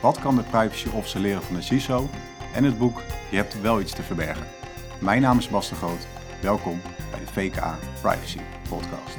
Wat 0.00 0.20
kan 0.20 0.36
de 0.36 0.42
privacy 0.42 0.88
officer 0.88 1.20
leren 1.20 1.42
van 1.42 1.54
de 1.54 1.62
CISO? 1.62 2.08
En 2.54 2.64
het 2.64 2.78
boek 2.78 3.02
Je 3.30 3.36
hebt 3.36 3.60
wel 3.60 3.80
iets 3.80 3.92
te 3.92 4.02
verbergen. 4.02 4.46
Mijn 5.00 5.22
naam 5.22 5.38
is 5.38 5.48
Bas 5.48 5.68
de 5.68 5.74
Groot. 5.74 6.06
Welkom 6.42 6.80
bij 7.10 7.20
de 7.20 7.26
VKA 7.26 7.78
Privacy 8.00 8.38
Podcast. 8.68 9.16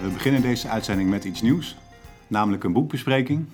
We 0.00 0.08
beginnen 0.12 0.42
deze 0.42 0.68
uitzending 0.68 1.10
met 1.10 1.24
iets 1.24 1.42
nieuws, 1.42 1.76
namelijk 2.26 2.64
een 2.64 2.72
boekbespreking 2.72 3.46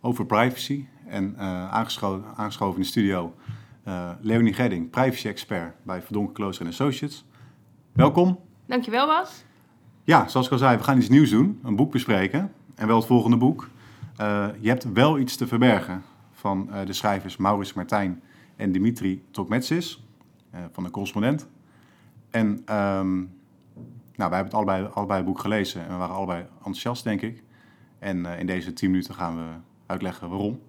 over 0.00 0.26
privacy. 0.26 0.84
En 1.06 1.34
uh, 1.36 1.70
aangeschoven, 1.72 2.74
in 2.74 2.80
de 2.80 2.84
studio 2.84 3.34
uh, 3.88 4.10
Leonie 4.20 4.54
Gedding, 4.54 4.90
privacy-expert 4.90 5.74
bij 5.82 6.02
Verdonken 6.02 6.34
Klooster 6.34 6.66
Associates. 6.66 7.24
Welkom. 8.00 8.38
Dankjewel, 8.66 9.06
Bas. 9.06 9.44
Ja, 10.04 10.28
zoals 10.28 10.46
ik 10.46 10.52
al 10.52 10.58
zei, 10.58 10.76
we 10.76 10.82
gaan 10.82 10.98
iets 10.98 11.08
nieuws 11.08 11.30
doen, 11.30 11.60
een 11.62 11.76
boek 11.76 11.92
bespreken. 11.92 12.52
En 12.74 12.86
wel 12.86 12.96
het 12.96 13.06
volgende 13.06 13.36
boek. 13.36 13.68
Uh, 14.20 14.48
je 14.60 14.68
hebt 14.68 14.92
wel 14.92 15.18
iets 15.18 15.36
te 15.36 15.46
verbergen 15.46 16.02
van 16.32 16.68
uh, 16.70 16.84
de 16.84 16.92
schrijvers 16.92 17.36
Maurits 17.36 17.72
Martijn 17.72 18.22
en 18.56 18.72
Dimitri 18.72 19.24
Tokmetsis, 19.30 20.04
uh, 20.54 20.60
van 20.72 20.84
de 20.84 20.90
correspondent. 20.90 21.48
En 22.30 22.46
um, 22.46 23.38
nou, 24.14 24.30
wij 24.30 24.38
hebben 24.38 24.44
het 24.44 24.54
allebei, 24.54 24.88
allebei 24.94 25.18
het 25.18 25.28
boek 25.28 25.40
gelezen 25.40 25.82
en 25.82 25.88
we 25.88 25.96
waren 25.96 26.14
allebei 26.14 26.46
enthousiast, 26.56 27.04
denk 27.04 27.20
ik. 27.20 27.42
En 27.98 28.26
in 28.26 28.46
deze 28.46 28.72
tien 28.72 28.90
minuten 28.90 29.14
gaan 29.14 29.36
we 29.36 29.48
uitleggen 29.86 30.28
waarom. 30.28 30.60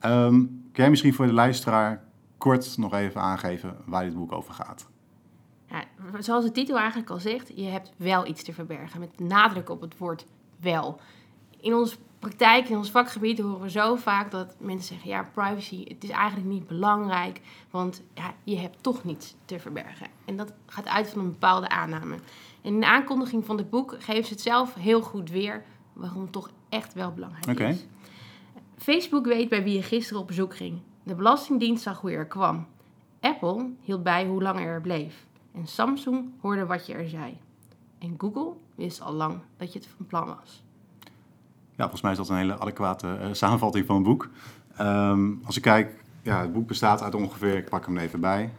Um, 0.00 0.46
kan 0.72 0.82
jij 0.82 0.90
misschien 0.90 1.14
voor 1.14 1.26
de 1.26 1.32
luisteraar 1.32 2.04
kort 2.38 2.76
nog 2.78 2.94
even 2.94 3.20
aangeven 3.20 3.76
waar 3.84 4.04
dit 4.04 4.14
boek 4.14 4.32
over 4.32 4.54
gaat? 4.54 4.92
Ja, 5.74 5.84
zoals 6.22 6.44
de 6.44 6.50
titel 6.50 6.78
eigenlijk 6.78 7.10
al 7.10 7.18
zegt, 7.18 7.52
je 7.54 7.64
hebt 7.64 7.92
wel 7.96 8.26
iets 8.26 8.42
te 8.42 8.52
verbergen. 8.52 9.00
Met 9.00 9.20
nadruk 9.20 9.70
op 9.70 9.80
het 9.80 9.98
woord 9.98 10.26
wel. 10.60 11.00
In 11.60 11.74
onze 11.74 11.96
praktijk, 12.18 12.68
in 12.68 12.76
ons 12.76 12.90
vakgebied, 12.90 13.38
horen 13.38 13.60
we 13.60 13.70
zo 13.70 13.96
vaak 13.96 14.30
dat 14.30 14.54
mensen 14.58 14.86
zeggen: 14.86 15.10
ja, 15.10 15.28
privacy, 15.32 15.84
het 15.88 16.04
is 16.04 16.10
eigenlijk 16.10 16.48
niet 16.48 16.66
belangrijk, 16.66 17.40
want 17.70 18.02
ja, 18.14 18.34
je 18.44 18.56
hebt 18.56 18.82
toch 18.82 19.04
niets 19.04 19.34
te 19.44 19.58
verbergen. 19.58 20.06
En 20.24 20.36
dat 20.36 20.52
gaat 20.66 20.88
uit 20.88 21.10
van 21.10 21.20
een 21.20 21.30
bepaalde 21.30 21.68
aanname. 21.68 22.14
En 22.14 22.74
in 22.74 22.80
de 22.80 22.86
aankondiging 22.86 23.44
van 23.44 23.56
het 23.56 23.70
boek 23.70 23.96
geven 23.98 24.24
ze 24.24 24.32
het 24.32 24.42
zelf 24.42 24.74
heel 24.74 25.02
goed 25.02 25.30
weer 25.30 25.64
waarom 25.92 26.22
het 26.22 26.32
toch 26.32 26.50
echt 26.68 26.94
wel 26.94 27.12
belangrijk 27.12 27.48
okay. 27.48 27.70
is. 27.70 27.86
Facebook 28.76 29.26
weet 29.26 29.48
bij 29.48 29.62
wie 29.62 29.74
je 29.74 29.82
gisteren 29.82 30.20
op 30.20 30.26
bezoek 30.26 30.56
ging. 30.56 30.80
De 31.02 31.14
Belastingdienst 31.14 31.82
zag 31.82 32.00
hoe 32.00 32.10
je 32.10 32.16
er 32.16 32.26
kwam. 32.26 32.66
Apple 33.20 33.70
hield 33.80 34.02
bij 34.02 34.26
hoe 34.26 34.42
lang 34.42 34.58
er 34.60 34.80
bleef. 34.80 35.26
En 35.54 35.66
Samsung 35.66 36.30
hoorde 36.40 36.66
wat 36.66 36.86
je 36.86 36.94
er 36.94 37.08
zei. 37.08 37.38
En 37.98 38.14
Google 38.18 38.52
wist 38.74 39.00
al 39.00 39.12
lang 39.12 39.38
dat 39.56 39.72
je 39.72 39.78
het 39.78 39.88
van 39.96 40.06
plan 40.06 40.26
was. 40.26 40.62
Ja, 41.76 41.82
volgens 41.82 42.00
mij 42.00 42.10
is 42.10 42.16
dat 42.16 42.28
een 42.28 42.36
hele 42.36 42.58
adequate 42.58 43.18
uh, 43.20 43.28
samenvatting 43.32 43.86
van 43.86 43.94
het 43.94 44.04
boek. 44.04 44.28
Um, 44.80 45.40
als 45.44 45.56
ik 45.56 45.62
kijk, 45.62 46.04
ja, 46.22 46.40
het 46.40 46.52
boek 46.52 46.66
bestaat 46.66 47.02
uit 47.02 47.14
ongeveer, 47.14 47.56
ik 47.56 47.68
pak 47.68 47.86
hem 47.86 47.98
even 47.98 48.20
bij, 48.20 48.52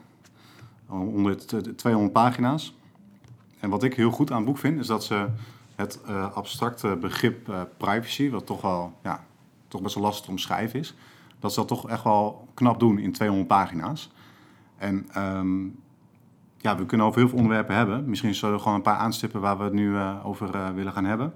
onder 0.87 1.45
200 1.75 2.13
pagina's. 2.13 2.75
En 3.59 3.69
wat 3.69 3.83
ik 3.83 3.93
heel 3.93 4.11
goed 4.11 4.31
aan 4.31 4.37
het 4.37 4.45
boek 4.45 4.57
vind, 4.57 4.79
is 4.79 4.87
dat 4.87 5.03
ze 5.03 5.27
het 5.75 5.99
uh, 6.07 6.33
abstracte 6.33 6.95
begrip 6.95 7.49
uh, 7.49 7.61
privacy, 7.77 8.29
wat 8.29 8.45
toch 8.45 8.61
wel 8.61 8.93
ja, 9.03 9.25
toch 9.67 9.81
best 9.81 9.95
wel 9.95 10.03
lastig 10.03 10.25
te 10.25 10.31
omschrijven 10.31 10.79
is, 10.79 10.95
dat 11.39 11.53
ze 11.53 11.59
dat 11.59 11.67
toch 11.67 11.89
echt 11.89 12.03
wel 12.03 12.47
knap 12.53 12.79
doen 12.79 12.97
in 12.97 13.11
200 13.11 13.47
pagina's. 13.47 14.11
En 14.77 15.07
um, 15.17 15.83
ja, 16.65 16.77
we 16.77 16.85
kunnen 16.85 17.05
over 17.05 17.19
heel 17.19 17.29
veel 17.29 17.37
onderwerpen 17.37 17.75
hebben. 17.75 18.09
Misschien 18.09 18.35
zullen 18.35 18.55
we 18.55 18.61
gewoon 18.61 18.75
een 18.75 18.81
paar 18.81 18.97
aanstippen 18.97 19.41
waar 19.41 19.57
we 19.57 19.63
het 19.63 19.73
nu 19.73 19.89
uh, 19.89 20.25
over 20.25 20.55
uh, 20.55 20.69
willen 20.69 20.93
gaan 20.93 21.05
hebben. 21.05 21.33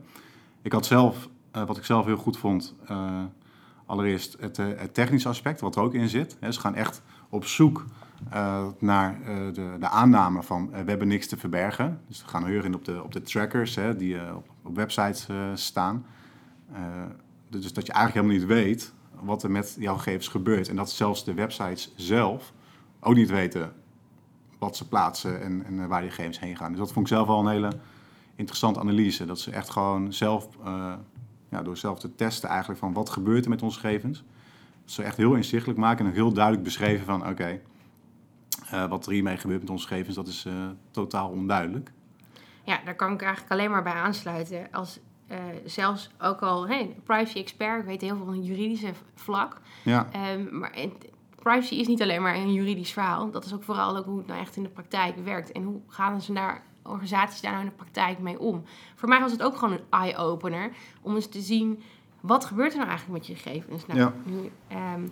Ik 0.61 0.71
had 0.71 0.85
zelf, 0.85 1.29
uh, 1.55 1.63
wat 1.63 1.77
ik 1.77 1.85
zelf 1.85 2.05
heel 2.05 2.17
goed 2.17 2.37
vond, 2.37 2.75
allereerst 3.85 4.37
het, 4.39 4.57
het, 4.57 4.93
technische 4.93 5.29
aspect, 5.29 5.61
wat 5.61 5.75
er 5.75 5.81
ook 5.81 5.93
in 5.93 6.09
zit. 6.09 6.37
Ze 6.49 6.59
gaan 6.59 6.75
echt 6.75 7.01
op 7.29 7.45
zoek 7.45 7.85
naar 8.79 9.19
de, 9.53 9.75
de, 9.79 9.87
aanname 9.87 10.43
van 10.43 10.69
we 10.69 10.89
hebben 10.89 11.07
niks 11.07 11.27
te 11.27 11.37
verbergen. 11.37 12.01
Dus 12.07 12.21
we 12.21 12.27
gaan 12.27 12.45
heel 12.45 12.73
op 12.73 12.85
de, 12.85 13.03
op 13.03 13.11
de 13.11 13.21
trackers 13.21 13.77
die 13.97 14.17
op, 14.35 14.75
websites 14.75 15.27
staan. 15.53 16.05
dus 17.49 17.73
dat 17.73 17.85
je 17.85 17.93
eigenlijk 17.93 18.25
helemaal 18.25 18.47
niet 18.47 18.65
weet 18.65 18.93
wat 19.21 19.43
er 19.43 19.51
met 19.51 19.75
jouw 19.79 19.95
gegevens 19.95 20.27
gebeurt. 20.27 20.69
En 20.69 20.75
dat 20.75 20.91
zelfs 20.91 21.25
de 21.25 21.33
websites 21.33 21.93
zelf 21.95 22.53
ook 22.99 23.15
niet 23.15 23.29
weten 23.29 23.73
wat 24.59 24.77
ze 24.77 24.87
plaatsen 24.87 25.41
en, 25.41 25.65
en, 25.65 25.87
waar 25.87 26.01
die 26.01 26.09
gegevens 26.09 26.39
heen 26.39 26.57
gaan. 26.57 26.69
Dus 26.69 26.79
dat 26.79 26.91
vond 26.91 27.05
ik 27.09 27.13
zelf 27.13 27.27
wel 27.27 27.39
een 27.39 27.47
hele 27.47 27.71
interessante 28.35 28.79
analyse. 28.79 29.25
Dat 29.25 29.39
ze 29.39 29.51
echt 29.51 29.69
gewoon 29.69 30.13
zelf, 30.13 30.47
uh, 30.65 30.93
ja, 31.49 31.61
door 31.61 31.77
zelf 31.77 31.99
te 31.99 32.15
testen 32.15 32.49
eigenlijk 32.49 32.79
van 32.79 32.93
wat 32.93 33.09
gebeurt 33.09 33.43
er 33.43 33.49
met 33.49 33.61
onze 33.61 33.79
gegevens. 33.79 34.23
Dat 34.83 34.91
ze 34.91 35.03
echt 35.03 35.17
heel 35.17 35.35
inzichtelijk 35.35 35.79
maken 35.79 36.05
en 36.05 36.11
heel 36.11 36.33
duidelijk 36.33 36.63
beschreven 36.63 37.05
van 37.05 37.21
oké, 37.21 37.29
okay, 37.29 37.61
uh, 38.73 38.85
wat 38.89 39.05
er 39.05 39.11
hiermee 39.11 39.37
gebeurt 39.37 39.61
met 39.61 39.69
onze 39.69 39.87
gegevens, 39.87 40.15
dat 40.15 40.27
is 40.27 40.45
uh, 40.45 40.53
totaal 40.91 41.29
onduidelijk. 41.29 41.91
Ja, 42.63 42.79
daar 42.85 42.95
kan 42.95 43.13
ik 43.13 43.21
eigenlijk 43.21 43.51
alleen 43.51 43.71
maar 43.71 43.83
bij 43.83 43.93
aansluiten. 43.93 44.67
Als 44.71 44.99
zelfs 45.65 46.09
ook 46.19 46.41
al, 46.41 46.67
hey, 46.67 46.95
privacy 47.03 47.37
expert, 47.37 47.79
ik 47.79 47.85
weet 47.85 48.01
heel 48.01 48.15
veel 48.15 48.25
van 48.25 48.35
het 48.35 48.45
juridische 48.45 48.91
vlak. 49.15 49.61
Ja. 49.83 50.07
Um, 50.33 50.59
maar 50.59 50.71
privacy 51.39 51.75
is 51.75 51.87
niet 51.87 52.01
alleen 52.01 52.21
maar 52.21 52.35
een 52.35 52.53
juridisch 52.53 52.91
verhaal. 52.91 53.31
Dat 53.31 53.45
is 53.45 53.53
ook 53.53 53.63
vooral 53.63 53.97
ook 53.97 54.05
hoe 54.05 54.17
het 54.17 54.27
nou 54.27 54.39
echt 54.39 54.55
in 54.55 54.63
de 54.63 54.69
praktijk 54.69 55.15
werkt. 55.23 55.51
En 55.51 55.63
hoe 55.63 55.79
gaan 55.87 56.21
ze 56.21 56.33
daar, 56.33 56.63
organisaties 56.83 57.41
daar 57.41 57.51
nou 57.51 57.63
in 57.63 57.69
de 57.69 57.75
praktijk 57.75 58.19
mee 58.19 58.39
om? 58.39 58.63
Voor 58.95 59.09
mij 59.09 59.19
was 59.19 59.31
het 59.31 59.43
ook 59.43 59.57
gewoon 59.57 59.73
een 59.73 59.85
eye-opener. 59.89 60.71
Om 61.01 61.15
eens 61.15 61.27
te 61.27 61.41
zien, 61.41 61.81
wat 62.19 62.45
gebeurt 62.45 62.71
er 62.71 62.77
nou 62.77 62.89
eigenlijk 62.89 63.19
met 63.19 63.27
je 63.27 63.35
gegevens? 63.35 63.85
Nou, 63.85 63.99
ja. 63.99 64.13
nu, 64.23 64.51
um, 64.95 65.11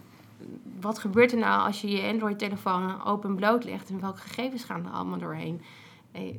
wat 0.80 1.00
gebeurt 1.00 1.32
er 1.32 1.38
nou 1.38 1.66
als 1.66 1.82
je 1.82 1.90
je 1.90 2.12
Android-telefoon 2.12 3.04
open 3.04 3.36
bloot 3.36 3.64
legt? 3.64 3.90
En 3.90 4.00
welke 4.00 4.20
gegevens 4.20 4.64
gaan 4.64 4.86
er 4.86 4.92
allemaal 4.92 5.20
doorheen? 5.20 5.62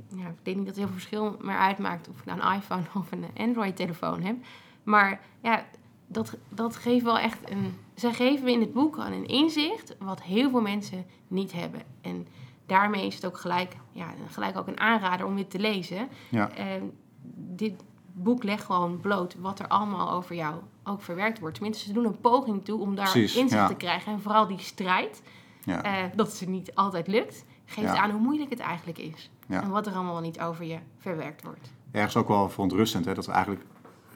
Ja, 0.09 0.29
ik 0.29 0.45
denk 0.45 0.57
niet 0.57 0.67
dat 0.67 0.67
het 0.67 0.77
heel 0.77 0.87
veel 0.87 0.95
verschil 0.95 1.37
meer 1.41 1.57
uitmaakt 1.57 2.09
of 2.09 2.19
ik 2.19 2.25
nou 2.25 2.41
een 2.41 2.55
iPhone 2.57 2.83
of 3.01 3.13
een 3.13 3.27
Android-telefoon 3.37 4.23
heb. 4.23 4.37
Maar 4.83 5.21
ja, 5.41 5.65
dat, 6.09 6.37
dat 6.49 6.77
geeft 6.77 7.05
wel 7.05 7.19
echt 7.19 7.51
een. 7.51 7.77
Zij 7.95 8.13
geven 8.13 8.45
we 8.45 8.53
in 8.53 8.61
het 8.61 8.73
boek 8.73 8.99
aan 8.99 9.13
een 9.13 9.27
inzicht 9.27 9.97
wat 9.99 10.23
heel 10.23 10.51
veel 10.51 10.61
mensen 10.61 11.05
niet 11.29 11.53
hebben. 11.53 11.83
En 12.01 12.27
daarmee 12.67 13.07
is 13.07 13.15
het 13.15 13.27
ook 13.27 13.39
gelijk, 13.39 13.77
ja, 13.93 14.15
gelijk 14.31 14.57
ook 14.59 14.67
een 14.67 14.81
aanrader 14.81 15.27
om 15.27 15.37
dit 15.37 15.51
te 15.51 15.59
lezen. 15.59 16.09
Ja. 16.29 16.51
En 16.51 16.93
dit 17.35 17.73
boek 18.13 18.43
legt 18.43 18.65
gewoon 18.65 19.01
bloot 19.01 19.37
wat 19.39 19.59
er 19.59 19.69
allemaal 19.69 20.11
over 20.11 20.35
jou 20.35 20.55
ook 20.85 21.03
verwerkt 21.03 21.39
wordt. 21.39 21.55
Tenminste, 21.55 21.85
ze 21.85 21.93
doen 21.93 22.05
een 22.05 22.21
poging 22.21 22.65
toe 22.65 22.81
om 22.81 22.95
daar 22.95 23.11
Precies, 23.11 23.37
inzicht 23.37 23.61
ja. 23.61 23.67
te 23.69 23.75
krijgen. 23.75 24.13
En 24.13 24.21
vooral 24.21 24.47
die 24.47 24.59
strijd, 24.59 25.23
Ja. 25.65 25.83
eh, 25.83 25.93
dat 26.15 26.39
het 26.41 26.49
niet 26.49 26.75
altijd 26.75 27.07
lukt, 27.07 27.45
geeft 27.65 27.95
aan 27.95 28.11
hoe 28.11 28.21
moeilijk 28.21 28.51
het 28.51 28.59
eigenlijk 28.59 28.99
is. 28.99 29.31
En 29.49 29.71
wat 29.71 29.87
er 29.87 29.95
allemaal 29.95 30.21
niet 30.21 30.41
over 30.41 30.65
je 30.65 30.79
verwerkt 30.99 31.43
wordt. 31.43 31.73
Ergens 31.91 32.17
ook 32.17 32.29
wel 32.29 32.49
verontrustend 32.49 33.05
hè, 33.05 33.15
dat 33.15 33.27
we 33.27 33.33
eigenlijk 33.33 33.65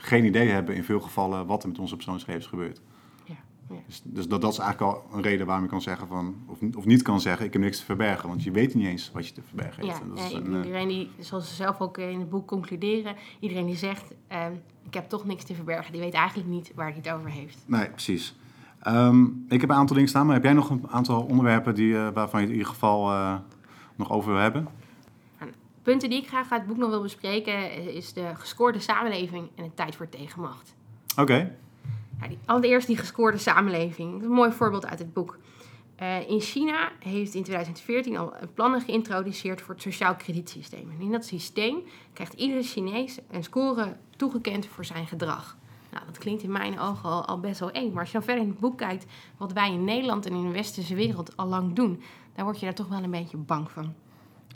geen 0.03 0.25
idee 0.25 0.49
hebben 0.49 0.75
in 0.75 0.85
veel 0.85 1.01
gevallen 1.01 1.47
wat 1.47 1.63
er 1.63 1.69
met 1.69 1.79
onze 1.79 1.95
persoonsgegevens 1.95 2.47
gebeurt. 2.47 2.81
Ja. 3.25 3.35
Ja. 3.69 3.77
Dus, 3.87 4.03
dus 4.05 4.29
dat, 4.29 4.41
dat 4.41 4.53
is 4.53 4.59
eigenlijk 4.59 4.93
al 4.93 5.17
een 5.17 5.23
reden 5.23 5.47
waarom 5.47 5.65
je 5.65 5.71
kan 5.71 5.83
zeggen 5.83 6.09
van, 6.09 6.37
of, 6.47 6.59
of 6.77 6.85
niet 6.85 7.03
kan 7.03 7.21
zeggen, 7.21 7.47
ik 7.47 7.53
heb 7.53 7.63
niks 7.63 7.79
te 7.79 7.85
verbergen, 7.85 8.29
want 8.29 8.43
je 8.43 8.51
weet 8.51 8.75
niet 8.75 8.87
eens 8.87 9.11
wat 9.13 9.27
je 9.27 9.33
te 9.33 9.43
verbergen 9.47 9.85
heeft. 9.85 9.97
Ja, 9.97 10.03
En 10.03 10.09
dat 10.09 10.19
is 10.19 10.33
eh, 10.33 10.39
een, 10.39 10.53
eh, 10.53 10.65
iedereen 10.65 10.89
die, 10.89 11.11
zoals 11.19 11.49
ze 11.49 11.55
zelf 11.55 11.81
ook 11.81 11.99
in 11.99 12.19
het 12.19 12.31
boek 12.31 12.47
concluderen, 12.47 13.17
iedereen 13.41 13.67
die 13.67 13.77
zegt, 13.77 14.15
ehm, 14.27 14.53
ik 14.87 14.95
heb 14.95 15.09
toch 15.09 15.25
niks 15.25 15.45
te 15.45 15.55
verbergen, 15.55 15.93
die 15.93 16.01
weet 16.01 16.15
eigenlijk 16.15 16.49
niet 16.49 16.73
waar 16.75 16.89
hij 16.89 17.01
het 17.03 17.11
over 17.13 17.31
heeft. 17.31 17.59
Nee, 17.67 17.91
precies. 17.91 18.34
Ehm, 18.81 19.25
ik 19.49 19.61
heb 19.61 19.71
een 19.71 19.77
aantal 19.77 19.95
dingen 19.95 20.11
staan, 20.11 20.27
maar 20.27 20.34
heb 20.34 20.45
jij 20.45 20.53
nog 20.53 20.71
een 20.71 20.89
aantal 20.91 21.22
onderwerpen 21.22 21.75
die, 21.75 21.97
eh, 21.97 22.09
waarvan 22.15 22.41
je 22.41 22.47
het 22.47 22.55
in 22.55 22.60
ieder 22.60 22.72
geval 22.72 23.31
nog 23.97 24.10
over 24.10 24.33
wil 24.33 24.41
hebben? 24.41 24.69
Punten 25.83 26.11
die 26.11 26.21
ik 26.21 26.29
graag 26.29 26.51
uit 26.51 26.61
het 26.61 26.69
boek 26.69 26.79
nog 26.79 26.91
wil 26.91 27.03
bespreken, 27.03 27.73
is 27.95 28.13
de 28.13 28.31
gescoorde 28.34 28.81
samenleving 28.81 29.49
en 29.55 29.65
de 29.65 29.75
tijd 29.75 29.97
voor 29.97 30.09
tegenmacht. 30.09 30.75
Oké, 31.17 31.57
Ja, 32.21 32.29
die, 32.29 32.39
allereerst 32.45 32.87
die 32.87 32.97
gescoorde 32.97 33.39
samenleving. 33.39 34.13
Dat 34.13 34.21
is 34.21 34.27
een 34.27 34.33
mooi 34.33 34.53
voorbeeld 34.53 34.87
uit 34.87 34.99
het 34.99 35.13
boek. 35.13 35.39
Eh, 35.97 36.29
in 36.29 36.41
China 36.41 36.93
heeft 36.99 37.34
in 37.34 37.43
2014 37.43 38.17
al 38.17 38.33
plannen 38.55 38.81
geïntroduceerd 38.81 39.61
voor 39.61 39.75
het 39.75 39.83
sociaal 39.83 40.15
kredietsysteem. 40.15 40.91
En 40.91 41.01
in 41.01 41.13
dat 41.13 41.25
systeem 41.25 41.83
krijgt 42.13 42.33
iedere 42.33 42.63
Chinees 42.63 43.19
een 43.31 43.45
score 43.45 43.97
toegekend 44.17 44.67
voor 44.67 44.84
zijn 44.84 45.07
gedrag. 45.07 45.57
Nou, 45.91 46.05
dat 46.07 46.19
klinkt 46.19 46.43
in 46.43 46.53
mijn 46.53 46.79
ogen 46.79 47.11
al, 47.11 47.25
al 47.25 47.41
best 47.41 47.61
wel 47.61 47.71
eng. 47.71 47.91
Maar 47.91 48.01
als 48.01 48.11
je 48.11 48.13
dan 48.13 48.23
verder 48.23 48.43
in 48.43 48.51
het 48.51 48.61
boek 48.61 48.79
kijkt 48.79 49.07
wat 49.37 49.53
wij 49.53 49.73
in 49.73 49.84
Nederland 49.84 50.27
en 50.27 50.33
in 50.33 50.47
de 50.47 50.53
westerse 50.53 50.95
wereld 50.95 51.37
al 51.37 51.47
lang 51.47 51.73
doen, 51.73 52.03
dan 52.34 52.45
word 52.45 52.59
je 52.59 52.65
daar 52.65 52.75
toch 52.75 52.89
wel 52.89 53.03
een 53.03 53.11
beetje 53.11 53.37
bang 53.37 53.71
van. 53.71 53.95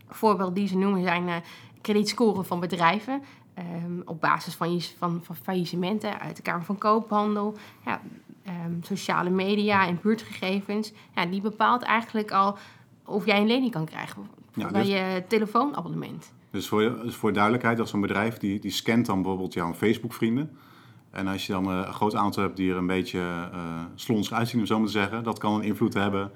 Voorbeelden 0.09 0.55
die 0.55 0.69
ze 0.69 0.77
noemen 0.77 1.03
zijn 1.03 1.29
eh 1.29 1.35
kredietscoren 1.81 2.45
van 2.47 2.61
bedrijven. 2.61 3.23
ehm, 3.55 4.01
op 4.05 4.21
basis 4.21 4.55
van, 4.55 4.75
je- 4.75 4.89
van, 4.99 5.21
van 5.23 5.37
faillissementen 5.37 6.21
uit 6.21 6.37
de 6.37 6.43
Kamer 6.43 6.65
van 6.65 6.79
Koophandel. 6.79 7.55
Ja, 7.85 8.01
ehm, 8.45 8.73
sociale 8.83 9.31
media 9.31 9.87
en 9.87 9.99
buurtgegevens. 10.03 10.93
Ja, 11.15 11.27
die 11.27 11.41
bepaalt 11.41 11.83
eigenlijk 11.83 12.31
al 12.31 12.57
of 13.05 13.27
jij 13.27 13.41
een 13.41 13.47
lening 13.47 13.71
kan 13.73 13.85
krijgen 13.85 14.27
Ja, 14.55 14.71
bij 14.71 14.81
dus- 14.83 14.91
je 14.91 15.25
telefoonabonnement. 15.29 16.33
Dus 16.51 16.69
voor, 16.69 16.81
dus 17.03 17.15
voor 17.15 17.33
duidelijkheid, 17.33 17.81
als 17.81 17.91
zo'n 17.91 18.01
bedrijf 18.01 18.39
die, 18.39 18.61
die 18.61 18.71
scant 18.71 19.07
dan 19.07 19.17
bijvoorbeeld 19.23 19.53
jouw 19.53 19.75
Facebook-vrienden. 19.75 20.57
En 21.11 21.27
als 21.27 21.47
je 21.47 21.53
dan 21.53 21.71
eh, 21.71 21.83
een 21.87 21.93
groot 21.95 22.15
aantal 22.15 22.43
hebt 22.43 22.57
die 22.57 22.71
er 22.71 22.77
een 22.77 22.87
beetje 22.87 23.19
eh 23.53 23.59
slonsig 23.95 24.37
uitzien, 24.37 24.61
om 24.61 24.67
zo 24.67 24.77
maar 24.79 24.87
te 24.87 24.93
zeggen, 24.93 25.23
dat 25.25 25.39
kan 25.39 25.55
een 25.55 25.63
invloed 25.63 25.95
hebben, 25.95 26.31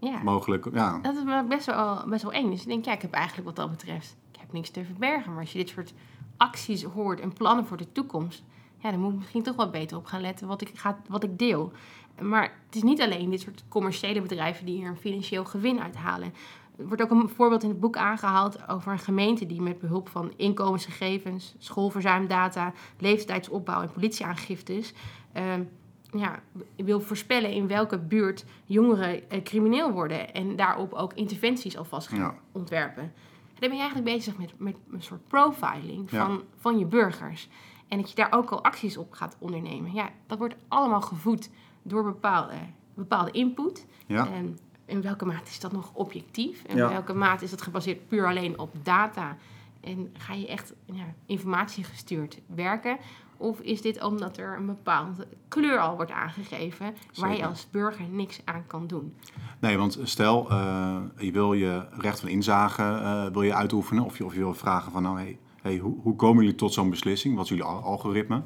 Ja. 0.00 0.22
mogelijk. 0.22 0.68
Ja, 0.72 0.98
Dat 0.98 1.16
is 1.16 1.22
best 1.48 1.66
wel, 1.66 2.04
best 2.06 2.22
wel 2.22 2.32
eng. 2.32 2.50
Dus 2.50 2.60
ik 2.60 2.66
denk, 2.66 2.84
ja, 2.84 2.92
ik 2.92 3.02
heb 3.02 3.12
eigenlijk 3.12 3.46
wat 3.46 3.56
dat 3.56 3.70
betreft, 3.70 4.16
ik 4.32 4.40
heb 4.40 4.52
niks 4.52 4.70
te 4.70 4.84
verbergen. 4.84 5.32
Maar 5.32 5.40
als 5.40 5.52
je 5.52 5.58
dit 5.58 5.68
soort 5.68 5.94
acties 6.36 6.82
hoort 6.82 7.20
en 7.20 7.32
plannen 7.32 7.66
voor 7.66 7.76
de 7.76 7.92
toekomst, 7.92 8.42
ja, 8.78 8.90
dan 8.90 9.00
moet 9.00 9.12
ik 9.12 9.18
misschien 9.18 9.42
toch 9.42 9.56
wat 9.56 9.70
beter 9.70 9.96
op 9.96 10.06
gaan 10.06 10.20
letten 10.20 10.46
wat 10.46 10.60
ik, 10.60 10.70
ga, 10.74 10.98
wat 11.08 11.22
ik 11.22 11.38
deel. 11.38 11.72
Maar 12.20 12.42
het 12.42 12.76
is 12.76 12.82
niet 12.82 13.00
alleen 13.00 13.30
dit 13.30 13.40
soort 13.40 13.64
commerciële 13.68 14.22
bedrijven 14.22 14.66
die 14.66 14.76
hier 14.76 14.88
een 14.88 14.96
financieel 14.96 15.44
gewin 15.44 15.80
uithalen. 15.80 16.34
Er 16.76 16.86
wordt 16.86 17.02
ook 17.02 17.10
een 17.10 17.28
voorbeeld 17.28 17.62
in 17.62 17.68
het 17.68 17.80
boek 17.80 17.96
aangehaald 17.96 18.68
over 18.68 18.92
een 18.92 18.98
gemeente 18.98 19.46
die 19.46 19.62
met 19.62 19.78
behulp 19.78 20.08
van 20.08 20.32
inkomensgegevens, 20.36 21.54
schoolverzuimdata, 21.58 22.72
leeftijdsopbouw 22.98 23.82
en 23.82 23.92
politieaangiftes 23.92 24.92
ehm, 25.32 25.62
ja, 26.10 26.40
wil 26.76 27.00
voorspellen 27.00 27.50
in 27.52 27.66
welke 27.66 27.98
buurt 27.98 28.44
jongeren 28.64 29.30
eh, 29.30 29.42
crimineel 29.42 29.90
worden 29.92 30.34
en 30.34 30.56
daarop 30.56 30.92
ook 30.92 31.12
interventies 31.12 31.76
alvast 31.76 32.08
gaan 32.08 32.18
Ja. 32.18 32.34
ontwerpen. 32.52 33.02
En 33.02 33.64
dan 33.64 33.68
ben 33.68 33.78
je 33.78 33.84
eigenlijk 33.84 34.16
bezig 34.16 34.36
met, 34.38 34.52
met 34.58 34.76
een 34.92 35.02
soort 35.02 35.28
profiling 35.28 36.10
Ja. 36.10 36.26
van, 36.26 36.42
van 36.56 36.78
je 36.78 36.86
burgers. 36.86 37.48
En 37.88 37.98
dat 37.98 38.08
je 38.10 38.14
daar 38.16 38.32
ook 38.32 38.50
al 38.50 38.64
acties 38.64 38.96
op 38.96 39.12
gaat 39.12 39.36
ondernemen. 39.38 39.92
Ja, 39.92 40.10
dat 40.26 40.38
wordt 40.38 40.54
allemaal 40.68 41.00
gevoed 41.00 41.50
door 41.82 42.02
bepaalde, 42.04 42.54
bepaalde 42.94 43.30
input. 43.30 43.86
ja. 44.06 44.28
En 44.32 44.58
in 44.84 45.02
welke 45.02 45.24
mate 45.24 45.50
is 45.50 45.60
dat 45.60 45.72
nog 45.72 45.90
objectief? 45.94 46.64
En 46.64 46.78
in 46.78 46.88
welke 46.88 47.14
mate 47.14 47.44
is 47.44 47.50
dat 47.50 47.62
gebaseerd 47.62 48.08
puur 48.08 48.26
alleen 48.26 48.58
op 48.58 48.70
data? 48.82 49.36
En 49.80 50.10
ga 50.18 50.32
je 50.34 50.46
echt 50.48 50.74
ja, 50.84 51.04
informatiegestuurd 51.26 52.38
werken? 52.46 52.98
Of 53.40 53.60
is 53.60 53.82
dit 53.82 54.02
omdat 54.02 54.36
er 54.36 54.56
een 54.56 54.66
bepaalde 54.66 55.26
kleur 55.48 55.78
al 55.78 55.96
wordt 55.96 56.10
aangegeven... 56.10 56.94
waar 57.14 57.36
je 57.36 57.46
als 57.46 57.68
burger 57.70 58.08
niks 58.10 58.40
aan 58.44 58.64
kan 58.66 58.86
doen? 58.86 59.14
Nee, 59.58 59.78
want 59.78 59.98
stel, 60.02 60.50
eh, 60.50 60.96
je 61.16 61.32
wil 61.32 61.52
je 61.52 61.86
recht 61.90 62.20
van 62.20 62.28
inzage 62.28 62.82
eh, 62.82 63.26
wil 63.32 63.42
je 63.42 63.54
uitoefenen. 63.54 64.04
Of 64.04 64.18
je, 64.18 64.24
of 64.24 64.32
je 64.32 64.38
wil 64.38 64.54
vragen 64.54 64.92
van, 64.92 65.02
nou, 65.02 65.18
hey, 65.18 65.38
hey, 65.62 65.76
hoe, 65.78 65.96
hoe 66.02 66.16
komen 66.16 66.42
jullie 66.42 66.58
tot 66.58 66.72
zo'n 66.72 66.90
beslissing? 66.90 67.34
Wat 67.34 67.44
is 67.44 67.50
jullie 67.50 67.64
al- 67.64 67.82
algoritme? 67.82 68.42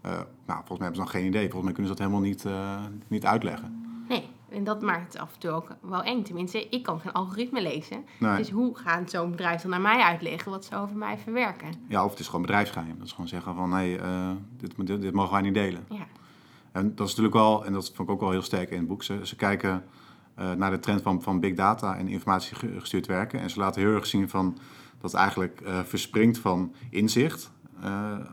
Eh, 0.00 0.10
nou, 0.12 0.26
volgens 0.46 0.78
mij 0.78 0.78
hebben 0.78 0.94
ze 0.94 1.00
nog 1.00 1.10
geen 1.10 1.26
idee. 1.26 1.42
Volgens 1.50 1.62
mij 1.64 1.72
kunnen 1.72 1.92
ze 1.92 1.98
dat 1.98 2.06
helemaal 2.06 2.28
niet, 2.28 2.46
niet 3.08 3.26
uitleggen. 3.26 3.84
Nee, 4.08 4.28
en 4.52 4.64
dat 4.64 4.82
maakt 4.82 5.12
het 5.12 5.22
af 5.22 5.32
en 5.32 5.38
toe 5.38 5.50
ook 5.50 5.68
wel 5.80 6.02
eng. 6.02 6.22
Tenminste, 6.22 6.68
ik 6.68 6.82
kan 6.82 7.00
geen 7.00 7.12
algoritme 7.12 7.62
lezen. 7.62 8.04
Nee. 8.18 8.36
Dus 8.36 8.50
hoe 8.50 8.76
gaat 8.76 9.10
zo'n 9.10 9.30
bedrijf 9.30 9.62
dan 9.62 9.70
naar 9.70 9.80
mij 9.80 10.00
uitleggen 10.00 10.50
wat 10.50 10.64
ze 10.64 10.76
over 10.76 10.96
mij 10.96 11.18
verwerken? 11.18 11.68
Ja, 11.88 12.04
of 12.04 12.10
het 12.10 12.20
is 12.20 12.26
gewoon 12.26 12.42
bedrijfsgeheim. 12.42 12.94
Dat 12.98 13.06
is 13.06 13.12
gewoon 13.12 13.28
zeggen 13.28 13.54
van, 13.54 13.70
nee, 13.70 13.98
eh, 13.98 14.30
dit, 14.56 14.86
dit, 14.86 15.00
dit 15.00 15.12
mogen 15.12 15.32
wij 15.32 15.42
niet 15.42 15.54
delen. 15.54 15.84
Ja, 15.88 16.06
En 16.72 16.94
dat 16.94 17.06
is 17.06 17.14
natuurlijk 17.14 17.34
wel, 17.34 17.64
en 17.64 17.72
dat 17.72 17.92
vond 17.94 18.08
ik 18.08 18.14
ook 18.14 18.20
wel 18.20 18.30
heel 18.30 18.42
sterk 18.42 18.70
in 18.70 18.78
het 18.78 18.86
boek. 18.86 19.02
Ze, 19.02 19.18
ze 19.22 19.36
kijken 19.36 19.84
eh, 20.34 20.52
naar 20.52 20.70
de 20.70 20.78
trend 20.78 21.02
van, 21.02 21.22
van 21.22 21.40
big 21.40 21.54
data 21.54 21.96
en 21.96 22.08
informatiegestuurd 22.08 23.06
werken. 23.06 23.40
En 23.40 23.50
ze 23.50 23.58
laten 23.58 23.80
heel 23.82 23.94
erg 23.94 24.06
zien 24.06 24.28
van, 24.28 24.58
dat 25.00 25.10
het 25.10 25.20
eigenlijk 25.20 25.60
eh, 25.60 25.80
verspringt 25.80 26.38
van 26.38 26.74
inzicht 26.90 27.50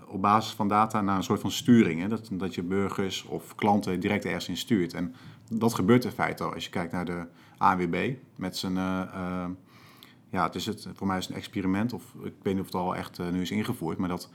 op 0.07 0.21
basis 0.21 0.53
van 0.53 0.67
data 0.67 1.01
naar 1.01 1.15
een 1.15 1.23
soort 1.23 1.41
van 1.41 1.51
sturing. 1.51 2.01
Hè? 2.01 2.07
Dat, 2.07 2.29
dat 2.31 2.55
je 2.55 2.63
burgers 2.63 3.23
of 3.23 3.55
klanten 3.55 3.99
direct 3.99 4.25
ergens 4.25 4.47
in 4.47 4.57
stuurt. 4.57 4.93
En 4.93 5.15
dat 5.49 5.73
gebeurt 5.73 6.05
in 6.05 6.11
feite 6.11 6.43
al. 6.43 6.53
Als 6.53 6.63
je 6.63 6.69
kijkt 6.69 6.91
naar 6.91 7.05
de 7.05 7.27
ANWB 7.57 8.13
met 8.35 8.57
zijn... 8.57 8.77
eh, 8.77 9.01
eh, 9.13 9.49
ja, 10.29 10.43
het 10.43 10.55
is 10.55 10.65
het, 10.65 10.87
voor 10.93 11.07
mij 11.07 11.17
is 11.17 11.23
het 11.23 11.31
een 11.33 11.39
experiment, 11.39 11.93
of 11.93 12.13
ik 12.23 12.33
weet 12.41 12.53
niet 12.53 12.59
of 12.63 12.65
het 12.65 12.75
al 12.75 12.95
echt 12.95 13.19
eh, 13.19 13.29
nu 13.29 13.41
is 13.41 13.51
ingevoerd, 13.51 13.97
maar 13.97 14.09
dat 14.09 14.29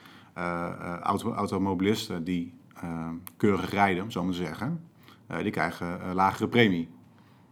auto, 1.03 1.33
automobilisten 1.33 2.25
die 2.25 2.55
keurig 3.37 3.71
rijden, 3.71 4.03
om 4.03 4.11
zo 4.11 4.23
maar 4.23 4.33
te 4.33 4.39
zeggen, 4.39 4.89
die 5.43 5.51
krijgen 5.51 6.01
eh, 6.03 6.15
lagere 6.15 6.49
premie. 6.49 6.89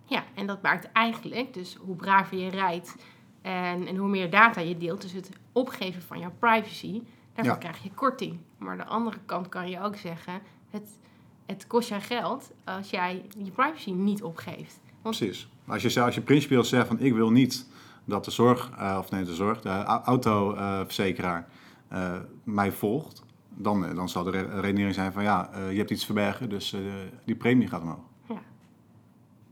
Ja, 0.05 0.25
en 0.35 0.47
dat 0.47 0.63
maakt 0.63 0.93
eigenlijk, 0.93 1.55
dus 1.55 1.75
hoe 1.75 1.97
braver 1.97 2.39
je 2.39 2.51
rijdt 2.51 2.97
en, 3.43 3.87
en 3.87 3.97
hoe 3.97 4.09
meer 4.09 4.31
data 4.31 4.61
je 4.61 4.77
deelt, 4.77 5.03
dus 5.03 5.13
het 5.13 5.31
opgeven 5.53 6.03
van 6.03 6.19
jouw 6.19 6.33
privacy, 6.39 7.03
daarvoor 7.35 7.55
Ja. 7.55 7.59
krijg 7.61 7.83
je 7.83 7.91
korting. 7.95 8.39
Maar 8.59 8.71
aan 8.71 8.77
de 8.77 8.85
andere 8.85 9.19
kant 9.27 9.49
kan 9.49 9.71
je 9.71 9.81
ook 9.81 9.97
zeggen, 9.97 10.41
het, 10.71 10.99
het 11.47 11.67
kost 11.67 11.89
jou 11.89 12.01
geld 12.03 12.51
als 12.65 12.91
jij 12.91 13.25
je 13.39 13.51
privacy 13.51 13.91
niet 13.91 14.23
opgeeft. 14.23 14.81
Want 15.03 15.17
Precies. 15.17 15.49
Als 15.67 15.83
je, 15.83 16.01
als 16.03 16.15
je 16.15 16.21
principieel 16.21 16.65
zegt 16.65 16.87
van 16.87 16.99
ik 17.01 17.13
wil 17.15 17.31
niet 17.31 17.69
dat 18.05 18.25
de 18.25 18.31
zorg, 18.31 18.71
eh, 18.79 18.97
of 18.99 19.11
nee 19.11 19.25
de 19.25 19.35
zorg, 19.35 19.61
de 19.61 19.69
au- 19.69 20.03
autoverzekeraar 20.05 21.49
eh, 21.89 22.13
mij 22.45 22.73
volgt, 22.73 23.23
dan, 23.49 23.85
eh, 23.87 23.95
dan 23.95 24.09
zal 24.09 24.23
de 24.25 24.31
re- 24.31 24.61
redenering 24.61 24.95
zijn 24.95 25.13
van 25.13 25.23
ja, 25.23 25.51
je 25.71 25.77
hebt 25.79 25.91
iets 25.91 26.05
verbergen, 26.05 26.49
dus 26.49 26.77
die 27.25 27.35
premie 27.35 27.69
gaat 27.69 27.83
omhoog. 27.83 28.05
ja. 28.29 28.41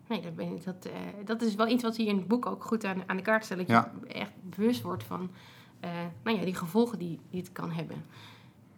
Nee, 0.08 0.20
dat, 0.20 0.34
ben 0.36 0.54
ik, 0.56 0.64
dat, 0.64 0.88
dat 1.24 1.42
is 1.42 1.54
wel 1.54 1.68
iets 1.68 1.82
wat 1.82 1.96
hier 1.96 2.08
in 2.08 2.16
het 2.16 2.28
boek 2.28 2.46
ook 2.46 2.64
goed 2.64 2.84
aan, 2.84 3.02
aan 3.06 3.16
de 3.16 3.22
kaart 3.22 3.44
stelt. 3.44 3.58
Dat 3.60 3.68
Ja. 3.68 3.92
je 4.06 4.12
echt 4.12 4.32
bewust 4.42 4.82
wordt 4.82 5.04
van 5.04 5.30
nou 6.22 6.38
ja, 6.38 6.44
die 6.44 6.54
gevolgen 6.54 6.98
die, 6.98 7.18
die 7.30 7.40
het 7.40 7.52
kan 7.52 7.70
hebben. 7.70 8.04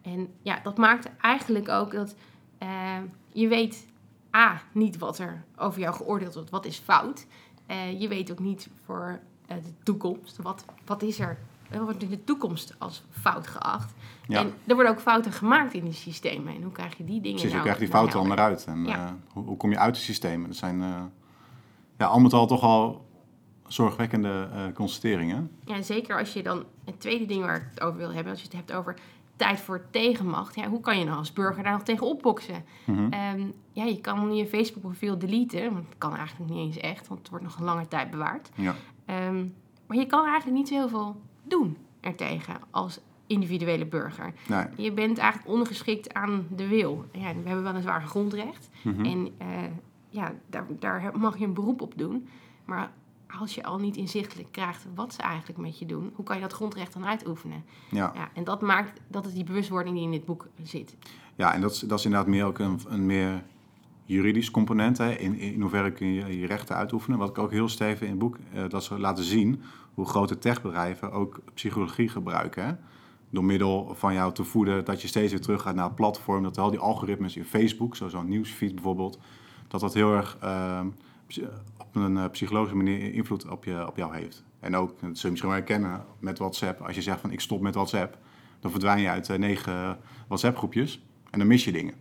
En 0.01 0.27
ja, 0.41 0.59
dat 0.63 0.77
maakt 0.77 1.09
eigenlijk 1.21 1.69
ook 1.69 1.91
dat 1.91 2.15
eh, 2.63 2.97
je 3.29 3.47
weet 3.47 3.87
A, 4.35 4.61
niet 4.71 4.97
wat 4.97 5.19
er 5.19 5.43
over 5.57 5.79
jou 5.79 5.95
geoordeeld 5.95 6.33
wordt, 6.33 6.49
wat 6.49 6.65
is 6.65 6.77
fout. 6.77 7.25
Eh, 7.65 7.99
je 8.01 8.07
weet 8.07 8.31
ook 8.31 8.39
niet 8.39 8.67
voor 8.85 9.19
eh, 9.45 9.57
de 9.57 9.73
toekomst, 9.83 10.37
wat, 10.37 10.65
wat 10.85 11.01
is 11.01 11.19
er, 11.19 11.37
wat 11.69 11.79
wordt 11.81 12.03
in 12.03 12.09
de 12.09 12.23
toekomst 12.23 12.75
als 12.77 13.03
fout 13.09 13.47
geacht. 13.47 13.93
Ja. 14.27 14.39
En 14.39 14.53
er 14.67 14.75
worden 14.75 14.91
ook 14.91 14.99
fouten 14.99 15.31
gemaakt 15.31 15.73
in 15.73 15.83
die 15.83 15.93
systemen. 15.93 16.55
En 16.55 16.61
hoe 16.61 16.71
krijg 16.71 16.97
je 16.97 17.03
die 17.03 17.21
dingen 17.21 17.39
Precies, 17.39 17.41
hoe 17.41 17.49
nou 17.51 17.63
krijg 17.63 17.77
je 17.77 17.83
die 17.83 17.93
fouten 17.93 18.19
nou 18.19 18.31
eruit? 18.31 18.65
En 18.65 18.85
Ja. 18.85 19.05
eh, 19.07 19.11
hoe, 19.33 19.43
hoe 19.43 19.57
kom 19.57 19.71
je 19.71 19.77
uit 19.77 19.95
het 19.95 20.05
systeem? 20.05 20.47
Dat 20.47 20.55
zijn 20.55 20.79
ja, 21.97 22.05
al 22.05 22.19
met 22.19 22.33
al 22.33 22.47
toch 22.47 22.61
al 22.61 23.05
zorgwekkende 23.67 24.49
constateringen. 24.73 25.51
Ja, 25.65 25.81
zeker 25.81 26.19
als 26.19 26.33
je 26.33 26.43
dan 26.43 26.65
het 26.85 26.99
tweede 26.99 27.25
ding 27.25 27.43
waar 27.45 27.55
ik 27.55 27.67
het 27.69 27.81
over 27.81 27.97
wil 27.97 28.11
hebben, 28.11 28.31
als 28.31 28.41
je 28.41 28.47
het 28.47 28.55
hebt 28.55 28.73
over 28.73 28.95
tijd 29.43 29.59
voor 29.59 29.85
tegenmacht. 29.91 30.55
Ja, 30.55 30.67
hoe 30.67 30.79
kan 30.79 30.99
je 30.99 31.05
nou 31.05 31.17
als 31.17 31.33
burger 31.33 31.63
daar 31.63 31.71
nog 31.71 31.83
tegen 31.83 32.07
opboksen? 32.07 32.65
Mhm. 32.85 33.11
Ehm, 33.11 33.41
ja, 33.71 33.83
je 33.83 34.01
kan 34.01 34.35
je 34.35 34.47
Facebook-profiel 34.47 35.17
deleten, 35.17 35.73
want 35.73 35.85
dat 35.85 35.97
kan 35.97 36.15
eigenlijk 36.15 36.51
niet 36.51 36.59
eens 36.59 36.77
echt, 36.77 37.07
want 37.07 37.19
het 37.19 37.29
wordt 37.29 37.45
nog 37.45 37.57
een 37.57 37.63
lange 37.63 37.87
tijd 37.87 38.11
bewaard. 38.11 38.49
Ja. 38.55 38.75
Ehm, 39.05 39.45
maar 39.87 39.97
je 39.97 40.05
kan 40.05 40.25
eigenlijk 40.25 40.57
niet 40.57 40.67
zo 40.67 40.73
heel 40.73 40.89
veel 40.89 41.21
doen 41.43 41.77
ertegen 41.99 42.55
als 42.71 42.99
individuele 43.27 43.85
burger. 43.85 44.33
Nee. 44.47 44.65
Je 44.75 44.91
bent 44.91 45.17
eigenlijk 45.17 45.51
ondergeschikt 45.51 46.13
aan 46.13 46.47
de 46.55 46.67
wil. 46.67 47.05
Ja, 47.11 47.33
we 47.43 47.49
hebben 47.49 47.63
weliswaar 47.63 48.01
een 48.01 48.07
grondrecht. 48.07 48.69
Mhm. 48.83 49.05
En 49.05 49.29
eh, 49.37 49.47
ja, 50.09 50.31
daar, 50.49 50.65
daar 50.79 51.11
mag 51.19 51.37
je 51.37 51.45
een 51.45 51.53
beroep 51.53 51.81
op 51.81 51.93
doen. 51.97 52.27
Maar 52.65 52.91
als 53.39 53.55
je 53.55 53.63
al 53.63 53.77
niet 53.79 53.95
inzichtelijk 53.97 54.47
krijgt 54.51 54.85
wat 54.95 55.13
ze 55.13 55.21
eigenlijk 55.21 55.59
met 55.59 55.79
je 55.79 55.85
doen, 55.85 56.11
hoe 56.15 56.25
kan 56.25 56.35
je 56.35 56.41
dat 56.41 56.53
grondrecht 56.53 56.93
dan 56.93 57.05
uitoefenen? 57.05 57.63
Ja. 57.89 58.11
Ja, 58.15 58.29
en 58.33 58.43
dat 58.43 58.61
maakt, 58.61 58.99
dat 59.07 59.25
is 59.25 59.33
die 59.33 59.43
bewustwording 59.43 59.95
die 59.95 60.03
in 60.05 60.11
dit 60.11 60.25
boek 60.25 60.47
zit. 60.63 60.95
ja, 61.35 61.53
en 61.53 61.61
dat 61.61 61.71
is, 61.71 61.79
dat 61.79 61.99
is 61.99 62.05
inderdaad 62.05 62.29
meer 62.29 62.45
ook 62.45 62.59
een, 62.59 62.79
een 62.87 63.05
meer 63.05 63.43
juridisch 64.05 64.51
component. 64.51 64.97
Hè? 64.97 65.11
In, 65.11 65.37
in 65.39 65.61
hoeverre 65.61 65.91
kun 65.91 66.07
je 66.07 66.39
je 66.39 66.45
rechten 66.47 66.75
uitoefenen. 66.75 67.17
Wat 67.19 67.29
ik 67.29 67.37
ook 67.37 67.51
heel 67.51 67.69
stevig 67.69 68.01
in 68.01 68.09
het 68.09 68.19
boek, 68.19 68.37
eh, 68.53 68.63
dat 68.69 68.83
ze 68.83 68.99
laten 68.99 69.23
zien 69.23 69.61
hoe 69.93 70.05
grote 70.05 70.37
techbedrijven 70.37 71.11
ook 71.11 71.39
psychologie 71.53 72.09
gebruiken. 72.09 72.65
Hè? 72.65 72.71
Door 73.29 73.43
middel 73.43 73.91
van 73.95 74.13
jou 74.13 74.33
te 74.33 74.43
voeden 74.43 74.85
dat 74.85 75.01
je 75.01 75.07
steeds 75.07 75.31
weer 75.31 75.41
terug 75.41 75.61
gaat 75.61 75.75
naar 75.75 75.85
het 75.85 75.95
platform. 75.95 76.43
Dat 76.43 76.57
al 76.57 76.69
die 76.69 76.79
algoritmes 76.79 77.35
in 77.37 77.45
Facebook, 77.45 77.95
zo- 77.95 78.07
zo'n 78.09 78.27
nieuwsfeed 78.29 78.73
bijvoorbeeld, 78.75 79.19
dat 79.67 79.81
dat 79.81 79.93
heel 79.93 80.13
erg 80.13 80.37
ehm, 80.41 80.87
op 81.77 81.95
een 81.95 82.17
eh, 82.17 82.29
psychologische 82.29 82.75
manier 82.75 83.13
invloed 83.13 83.47
op, 83.49 83.63
je, 83.63 83.87
op 83.87 83.97
jou 83.97 84.15
heeft. 84.15 84.43
En 84.59 84.75
ook, 84.75 84.89
dat 84.89 84.99
zul 84.99 85.09
je 85.21 85.29
misschien 85.29 85.49
wel 85.49 85.57
herkennen 85.57 86.05
met 86.19 86.37
WhatsApp. 86.37 86.81
Als 86.81 86.95
je 86.95 87.01
zegt 87.01 87.19
van 87.19 87.31
ik 87.31 87.39
stop 87.39 87.61
met 87.61 87.75
WhatsApp, 87.75 88.17
dan 88.59 88.71
verdwijn 88.71 88.99
je 88.99 89.09
uit 89.09 89.29
eh, 89.29 89.37
negen 89.37 89.97
WhatsApp 90.27 90.57
groepjes 90.57 91.01
en 91.29 91.39
dan 91.39 91.47
mis 91.47 91.63
je 91.63 91.71
dingen. 91.71 91.93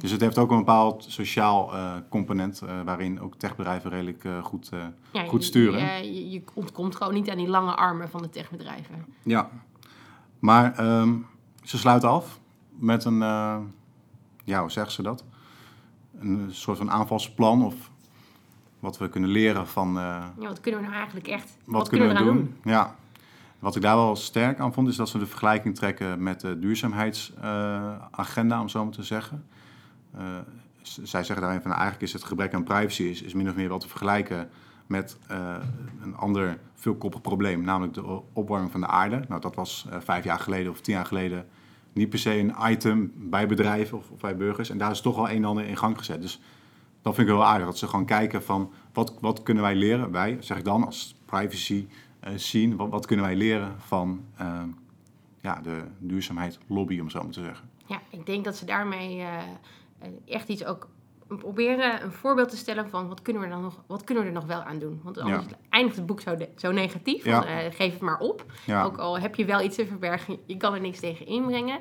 Dus 0.00 0.10
het 0.10 0.20
heeft 0.20 0.38
ook 0.38 0.50
een 0.50 0.58
bepaald 0.58 1.04
sociaal 1.08 1.74
eh, 1.74 1.96
component 2.08 2.58
waarin 2.84 3.20
ook 3.20 3.34
techbedrijven 3.36 3.90
redelijk 3.90 4.24
goed, 4.42 4.70
Ja, 5.12 5.24
goed 5.24 5.44
sturen. 5.44 6.04
Je, 6.04 6.14
je, 6.14 6.30
je 6.30 6.42
ontkomt 6.54 6.96
gewoon 6.96 7.14
niet 7.14 7.30
aan 7.30 7.36
die 7.36 7.48
lange 7.48 7.74
armen 7.74 8.08
van 8.08 8.22
de 8.22 8.30
techbedrijven. 8.30 9.04
Ja. 9.22 9.50
Maar 10.38 10.74
ehm, 10.74 11.16
ze 11.62 11.78
sluiten 11.78 12.08
af 12.08 12.40
met 12.68 13.04
een, 13.04 13.18
ja, 14.44 14.60
hoe 14.60 14.70
zeggen 14.70 14.92
ze 14.92 15.02
dat? 15.02 15.24
Een 16.18 16.48
soort 16.50 16.78
van 16.78 16.90
aanvalsplan 16.90 17.64
of 17.64 17.90
wat 18.80 18.98
we 18.98 19.08
kunnen 19.08 19.30
leren 19.30 19.66
van 19.66 19.88
eh, 19.88 20.24
Ja, 20.38 20.46
wat 20.46 20.60
kunnen 20.60 20.80
we 20.80 20.86
nou 20.86 20.98
eigenlijk 20.98 21.28
echt? 21.28 21.56
wat, 21.64 21.88
kunnen 21.88 22.08
we 22.08 22.14
eraan 22.14 22.26
doen. 22.26 22.56
Ja. 22.64 22.96
Wat 23.58 23.76
ik 23.76 23.82
daar 23.82 23.96
wel 23.96 24.16
sterk 24.16 24.58
aan 24.58 24.72
vond, 24.72 24.88
is 24.88 24.96
dat 24.96 25.08
ze 25.08 25.18
de 25.18 25.26
vergelijking 25.26 25.74
trekken 25.74 26.22
met 26.22 26.40
de 26.40 26.58
duurzaamheidsagenda, 26.58 28.60
om 28.60 28.68
zo 28.68 28.84
maar 28.84 28.92
te 28.92 29.02
zeggen. 29.02 29.46
Eh, 30.14 30.22
zij 30.82 31.24
zeggen 31.24 31.40
daarin 31.40 31.62
van 31.62 31.70
eigenlijk 31.70 32.02
is 32.02 32.12
het 32.12 32.24
gebrek 32.24 32.54
aan 32.54 32.64
privacy 32.64 33.02
is, 33.02 33.22
is 33.22 33.34
min 33.34 33.48
of 33.48 33.54
meer 33.54 33.68
wel 33.68 33.78
te 33.78 33.88
vergelijken 33.88 34.50
met 34.86 35.18
uh, 35.30 35.56
een 36.02 36.16
ander 36.16 36.58
veelkoppig 36.74 37.20
probleem, 37.20 37.62
namelijk 37.62 37.94
de 37.94 38.22
opwarming 38.32 38.70
van 38.70 38.80
de 38.80 38.86
aarde. 38.86 39.24
Nou, 39.28 39.40
dat 39.40 39.54
was 39.54 39.86
vijf 39.98 40.24
jaar 40.24 40.38
geleden 40.38 40.72
of 40.72 40.80
tien 40.80 40.94
jaar 40.94 41.06
geleden 41.06 41.46
niet 41.92 42.08
per 42.08 42.18
se 42.18 42.38
een 42.38 42.54
item 42.70 43.12
bij 43.16 43.46
bedrijven 43.46 43.98
of, 43.98 44.10
of, 44.10 44.20
bij 44.20 44.36
burgers. 44.36 44.70
En 44.70 44.78
daar 44.78 44.90
is 44.90 45.00
toch 45.00 45.16
al 45.16 45.30
een 45.30 45.36
en 45.36 45.44
ander 45.44 45.64
in 45.64 45.76
gang 45.76 45.98
gezet. 45.98 46.22
Dus 46.22 46.40
dat 47.02 47.14
vind 47.14 47.28
ik 47.28 47.34
wel 47.34 47.44
aardig, 47.44 47.66
dat 47.66 47.78
ze 47.78 47.86
gewoon 47.86 48.06
kijken 48.06 48.42
van 48.42 48.72
wat, 48.92 49.14
wat 49.20 49.42
kunnen 49.42 49.62
wij 49.62 49.74
leren, 49.74 50.10
wij, 50.10 50.36
zeg 50.40 50.58
ik 50.58 50.64
dan, 50.64 50.84
als 50.84 51.16
privacy 51.24 51.86
uh, 52.24 52.30
scene, 52.36 52.76
wat, 52.76 52.88
wat, 52.88 53.06
kunnen 53.06 53.24
wij 53.24 53.36
leren 53.36 53.74
van 53.78 54.24
ja, 55.40 55.60
de 55.60 55.82
duurzaamheid 55.98 56.58
lobby, 56.66 57.00
om 57.00 57.10
zo 57.10 57.22
maar 57.22 57.32
te 57.32 57.42
zeggen. 57.42 57.68
Ja, 57.86 58.00
ik 58.10 58.26
denk 58.26 58.44
dat 58.44 58.56
ze 58.56 58.64
daarmee 58.64 59.24
echt 60.24 60.48
iets 60.48 60.64
ook 60.64 60.88
proberen 61.38 62.02
een 62.02 62.12
voorbeeld 62.12 62.48
te 62.48 62.56
stellen 62.56 62.90
van 62.90 63.08
wat 63.08 63.22
kunnen 63.22 63.42
we, 63.42 63.48
dan 63.48 63.62
nog, 63.62 63.82
wat 63.86 64.04
kunnen 64.04 64.24
we 64.24 64.28
er 64.28 64.34
nog 64.34 64.46
wel 64.46 64.60
aan 64.60 64.78
doen. 64.78 65.00
Want 65.02 65.18
anders 65.18 65.44
eindigt 65.68 65.96
het 65.96 66.06
boek 66.06 66.20
zo, 66.20 66.36
zo 66.56 66.72
negatief. 66.72 67.24
Van, 67.24 67.44
uh, 67.44 67.56
geef 67.70 67.92
het 67.92 68.00
maar 68.00 68.18
op. 68.18 68.44
Ook 68.84 68.98
al 68.98 69.18
heb 69.18 69.34
je 69.34 69.44
wel 69.44 69.60
iets 69.60 69.76
te 69.76 69.86
verbergen, 69.86 70.38
je 70.46 70.56
kan 70.56 70.74
er 70.74 70.80
niks 70.80 71.00
tegen 71.00 71.26
inbrengen. 71.26 71.80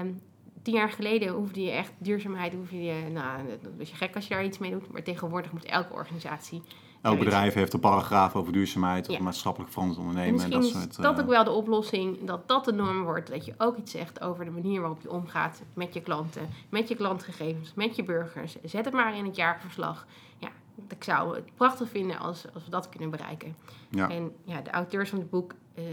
Um, 0.00 0.20
tien 0.66 0.74
jaar 0.74 0.90
geleden 0.90 1.28
hoefde 1.28 1.62
je 1.62 1.70
echt 1.70 1.92
duurzaamheid, 1.98 2.54
hoefde 2.54 2.82
je, 2.82 3.08
nou, 3.12 3.40
dat 3.62 3.72
was 3.78 3.90
je 3.90 3.96
gek 3.96 4.14
als 4.14 4.26
je 4.26 4.34
daar 4.34 4.44
iets 4.44 4.58
mee 4.58 4.70
doet. 4.70 4.92
Maar 4.92 5.02
tegenwoordig 5.02 5.52
moet 5.52 5.64
elke 5.64 5.92
organisatie 5.92 6.62
Elk 7.02 7.18
bedrijf 7.18 7.54
heeft 7.54 7.72
een 7.72 7.80
paragraaf 7.80 8.34
over 8.34 8.52
duurzaamheid 8.52 9.08
of 9.08 9.18
maatschappelijk 9.18 9.72
verantwoord 9.72 10.06
ondernemen. 10.06 10.44
En, 10.44 10.50
dat 10.50 10.64
is 10.64 10.72
dat 10.72 11.14
uh, 11.14 11.24
ook 11.24 11.28
wel 11.28 11.44
de 11.44 11.50
oplossing, 11.50 12.24
dat 12.24 12.48
dat 12.48 12.64
de 12.64 12.72
norm 12.72 13.02
wordt. 13.02 13.30
Dat 13.30 13.44
je 13.44 13.54
ook 13.58 13.76
iets 13.76 13.92
zegt 13.92 14.20
over 14.20 14.44
de 14.44 14.50
manier 14.50 14.80
waarop 14.80 15.02
je 15.02 15.10
omgaat 15.10 15.62
met 15.74 15.94
je 15.94 16.00
klanten, 16.00 16.48
met 16.68 16.88
je 16.88 16.94
klantgegevens, 16.94 17.74
met 17.74 17.96
je 17.96 18.02
burgers. 18.02 18.56
Zet 18.64 18.84
het 18.84 18.94
maar 18.94 19.16
in 19.16 19.24
het 19.24 19.36
jaarverslag. 19.36 20.06
Ja, 20.38 20.48
ik 20.88 21.04
zou 21.04 21.34
het 21.34 21.54
prachtig 21.54 21.88
vinden 21.88 22.18
als, 22.18 22.44
als 22.54 22.64
we 22.64 22.70
dat 22.70 22.88
kunnen 22.88 23.10
bereiken. 23.10 23.56
Ja. 23.88 24.10
En 24.10 24.32
ja, 24.44 24.60
de 24.60 24.70
auteurs 24.70 25.10
van 25.10 25.18
het 25.18 25.30
boek 25.30 25.54
uh, 25.74 25.84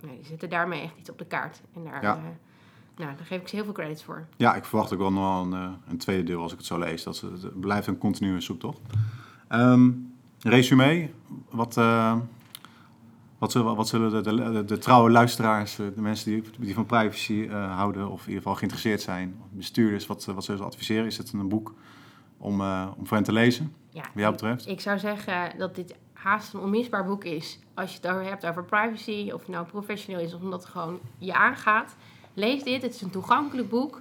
die 0.00 0.24
zetten 0.24 0.50
daarmee 0.50 0.82
echt 0.82 0.96
iets 0.98 1.10
op 1.10 1.18
de 1.18 1.26
kaart. 1.26 1.60
En 1.74 1.84
daar, 1.84 2.02
ja. 2.02 2.16
uh, 2.16 2.22
nou, 3.00 3.16
daar 3.16 3.26
geef 3.26 3.40
ik 3.40 3.48
ze 3.48 3.54
heel 3.54 3.64
veel 3.64 3.72
credits 3.72 4.02
voor. 4.02 4.26
Ja, 4.36 4.54
ik 4.54 4.64
verwacht 4.64 4.92
ook 4.92 4.98
wel 4.98 5.12
nog 5.12 5.22
wel 5.22 5.60
een, 5.60 5.76
een 5.88 5.98
tweede 5.98 6.22
deel 6.22 6.42
als 6.42 6.52
ik 6.52 6.58
het 6.58 6.66
zo 6.66 6.78
lees. 6.78 7.02
Dat 7.02 7.20
het 7.20 7.60
blijft 7.60 7.86
een 7.86 7.98
continue 7.98 8.40
zoektocht. 8.40 8.80
Um, 9.48 10.10
Resume, 10.42 11.10
wat, 11.50 11.76
uh, 11.76 12.16
wat, 13.38 13.52
zullen, 13.52 13.76
wat 13.76 13.88
zullen 13.88 14.22
de, 14.22 14.34
de, 14.52 14.64
de, 14.64 14.78
trouwe 14.78 15.10
luisteraars, 15.10 15.78
eh, 15.78 15.86
de 15.94 16.00
mensen 16.00 16.30
die, 16.30 16.42
die 16.58 16.74
van 16.74 16.86
privacy 16.86 17.32
uh, 17.32 17.76
houden 17.76 18.10
of 18.10 18.20
in 18.20 18.26
ieder 18.26 18.42
geval 18.42 18.54
geïnteresseerd 18.54 19.00
zijn, 19.00 19.40
bestuurders, 19.50 20.06
wat, 20.06 20.24
wat 20.24 20.44
zullen 20.44 20.60
ze 20.60 20.66
adviseren? 20.66 21.06
Is 21.06 21.18
het 21.18 21.32
een 21.32 21.48
boek 21.48 21.74
om, 22.38 22.60
uh, 22.60 22.86
om 22.96 23.06
voor 23.06 23.16
hen 23.16 23.26
te 23.26 23.32
lezen, 23.32 23.74
ja, 23.90 24.00
wat 24.02 24.10
jou 24.14 24.32
betreft? 24.32 24.66
Ik 24.66 24.80
zou 24.80 24.98
zeggen 24.98 25.58
dat 25.58 25.74
dit 25.74 25.94
haast 26.12 26.54
een 26.54 26.60
onmisbaar 26.60 27.04
boek 27.04 27.24
is. 27.24 27.58
Als 27.74 27.90
je 27.90 27.96
het 27.96 28.10
over 28.10 28.24
hebt 28.24 28.46
over 28.46 28.64
privacy, 28.64 29.30
of 29.34 29.40
het 29.40 29.48
nou 29.48 29.66
professioneel 29.66 30.20
is 30.20 30.34
of 30.34 30.40
omdat 30.40 30.62
het 30.62 30.70
gewoon 30.70 30.98
je 31.18 31.34
aangaat. 31.34 31.96
Lees 32.34 32.62
dit, 32.62 32.82
het 32.82 32.94
is 32.94 33.00
een 33.00 33.10
toegankelijk 33.10 33.68
boek. 33.68 34.00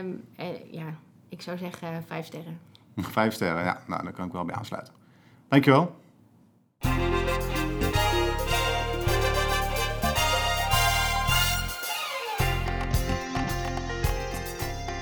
Um, 0.00 0.24
ja, 0.70 0.94
ik 1.28 1.42
zou 1.42 1.58
zeggen 1.58 2.04
vijf 2.06 2.26
sterren. 2.26 2.60
Vijf 2.96 3.34
sterren, 3.34 3.64
ja. 3.64 3.82
Nou, 3.86 4.02
daar 4.02 4.12
kan 4.12 4.26
ik 4.26 4.32
wel 4.32 4.44
bij 4.44 4.54
aansluiten. 4.54 4.94
Dankjewel. 5.48 5.96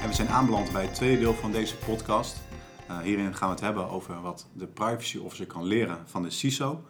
En 0.03 0.09
we 0.09 0.13
zijn 0.13 0.29
aanbeland 0.29 0.73
bij 0.73 0.83
het 0.83 0.95
tweede 0.95 1.21
deel 1.21 1.35
van 1.35 1.53
deze 1.53 1.77
podcast. 1.77 2.45
Uh, 2.91 2.99
hierin 2.99 3.35
gaan 3.35 3.49
we 3.49 3.55
het 3.55 3.65
hebben 3.65 3.91
over 3.91 4.21
wat 4.21 4.49
de 4.53 4.67
privacy 4.67 5.19
officer 5.19 5.47
kan 5.47 5.65
leren 5.65 5.99
van 6.05 6.23
de 6.23 6.31
CISO. 6.31 6.85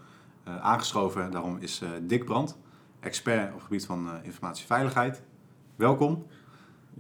Uh, 0.49 0.61
aangeschoven 0.61 1.31
daarom 1.31 1.59
is 1.59 1.83
Dick 2.03 2.25
Brandt, 2.25 2.57
expert 3.01 3.49
op 3.49 3.55
het 3.55 3.63
gebied 3.63 3.87
van 3.87 4.09
informatieveiligheid. 4.23 5.23
Welkom. 5.77 6.27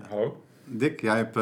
Hallo. 0.08 0.44
Dick, 0.64 1.00
jij 1.00 1.16
hebt 1.16 1.34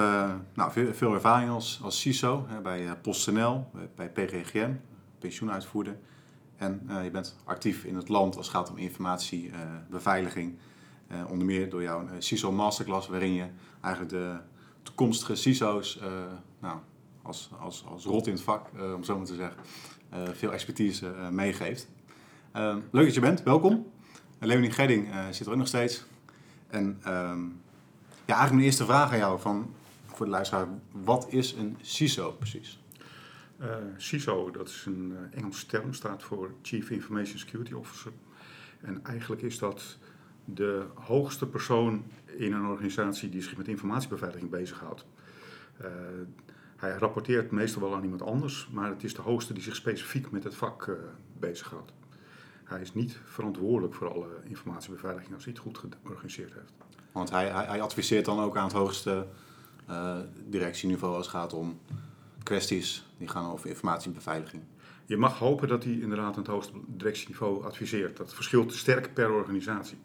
nou, 0.55 0.73
veel, 0.73 0.95
veel, 0.95 1.15
ervaring 1.15 1.51
als, 1.51 1.81
als 1.83 2.01
CISO 2.01 2.45
hè, 2.49 2.61
bij 2.61 2.97
PostNL, 3.03 3.71
bij 3.95 4.11
PGGM, 4.11 4.73
pensioenuitvoerder. 5.19 5.97
En 6.57 6.83
uh, 6.89 7.05
je 7.05 7.11
bent 7.11 7.37
actief 7.45 7.85
in 7.85 7.97
het 7.97 8.09
land 8.09 8.37
als 8.37 8.47
het 8.47 8.57
gaat 8.57 8.71
om 8.71 8.77
informatiebeveiliging. 8.77 10.55
Uh, 11.13 11.31
onder 11.31 11.47
meer 11.47 11.71
door 11.71 11.83
jouw 11.83 12.07
CISO 12.19 12.53
Masterclass, 12.53 13.09
waarin 13.09 13.33
je 13.33 13.47
eigenlijk 13.81 14.13
de 14.13 14.37
toekomstige 14.83 15.35
CISO's 15.35 16.01
nou, 16.61 16.79
als, 17.23 17.51
als, 17.61 17.85
als 17.89 18.05
rot 18.05 18.27
in 18.27 18.33
het 18.33 18.43
vak, 18.43 18.69
om 18.95 19.05
zo 19.05 19.17
maar 19.17 19.27
te 19.27 19.35
zeggen, 19.35 19.59
veel 20.37 20.53
expertise 20.53 21.13
meegeeft. 21.31 21.89
leuk 22.91 23.05
dat 23.05 23.15
je 23.15 23.21
bent, 23.21 23.43
welkom. 23.43 23.87
Leonie 24.39 24.71
Gedding 24.71 25.09
zit 25.31 25.47
er 25.47 25.53
ook 25.53 25.59
nog 25.59 25.67
steeds. 25.67 26.05
En 26.75 26.99
ehm, 27.03 27.43
ja, 28.25 28.35
eigenlijk 28.35 28.53
mijn 28.53 28.65
eerste 28.65 28.85
vraag 28.85 29.13
aan 29.13 29.19
jou 29.19 29.41
van, 29.41 29.75
voor 30.07 30.27
de 30.27 30.33
luisteraar, 30.33 30.67
wat 30.91 31.27
is 31.29 31.53
een 31.53 31.77
CISO 31.81 32.33
precies? 32.33 32.83
Uh, 33.61 33.69
CISO, 33.97 34.51
dat 34.51 34.69
is 34.69 34.85
een 34.87 35.13
uh, 35.13 35.39
Engels 35.39 35.65
term, 35.65 35.93
staat 35.93 36.23
voor 36.23 36.51
Chief 36.63 36.91
Information 36.91 37.39
Security 37.39 37.73
Officer. 37.73 38.13
En 38.81 39.05
eigenlijk 39.05 39.43
is 39.43 39.59
dat 39.59 39.99
de 40.45 40.87
hoogste 40.95 41.47
persoon 41.47 42.05
in 42.37 42.53
een 42.53 42.67
organisatie 42.67 43.29
die 43.29 43.43
zich 43.43 43.57
met 43.57 43.69
informatiebeveiliging 43.69 44.51
bezighoudt. 44.51 45.07
Uh, 45.81 45.87
hij 46.77 46.93
rapporteert 46.93 47.51
meestal 47.51 47.83
wel 47.83 47.95
aan 47.95 48.03
iemand 48.03 48.23
anders, 48.23 48.69
maar 48.73 48.89
het 48.89 49.05
is 49.05 49.15
de 49.15 49.23
hoogste 49.23 49.53
die 49.53 49.63
zich 49.63 49.77
specifiek 49.77 50.31
met 50.31 50.45
het 50.45 50.55
vak 50.55 50.97
bezighoudt. 51.39 51.93
Hij 52.75 52.83
is 52.83 52.95
niet 52.95 53.19
verantwoordelijk 53.25 53.95
voor 53.95 54.13
alle 54.13 54.29
informatiebeveiliging 54.45 55.35
als 55.35 55.45
hij 55.45 55.53
het 55.53 55.63
goed 55.63 55.81
georganiseerd 56.03 56.53
heeft. 56.53 56.73
Want 57.13 57.31
hij, 57.31 57.49
hij, 57.49 57.65
hij 57.65 57.81
adviseert 57.81 58.25
dan 58.25 58.41
ook 58.41 58.57
aan 58.57 58.65
het 58.65 58.73
hoogste 58.73 59.27
directieniveau 60.47 61.15
als 61.17 61.27
het 61.27 61.35
gaat 61.35 61.53
om 61.53 61.81
kwesties 62.43 63.07
die 63.19 63.29
gaan 63.29 63.51
over 63.51 63.69
informatiebeveiliging. 63.69 64.63
Je 65.07 65.17
mag 65.17 65.39
hopen 65.39 65.69
dat 65.69 65.85
hij 65.85 65.93
inderdaad 65.93 66.33
aan 66.33 66.43
het 66.43 66.47
hoogste 66.47 66.73
directieniveau 66.87 67.65
adviseert. 67.65 68.17
Dat 68.17 68.35
verschilt 68.35 68.75
sterk 68.75 69.15
per 69.15 69.33
organisatie. 69.33 69.99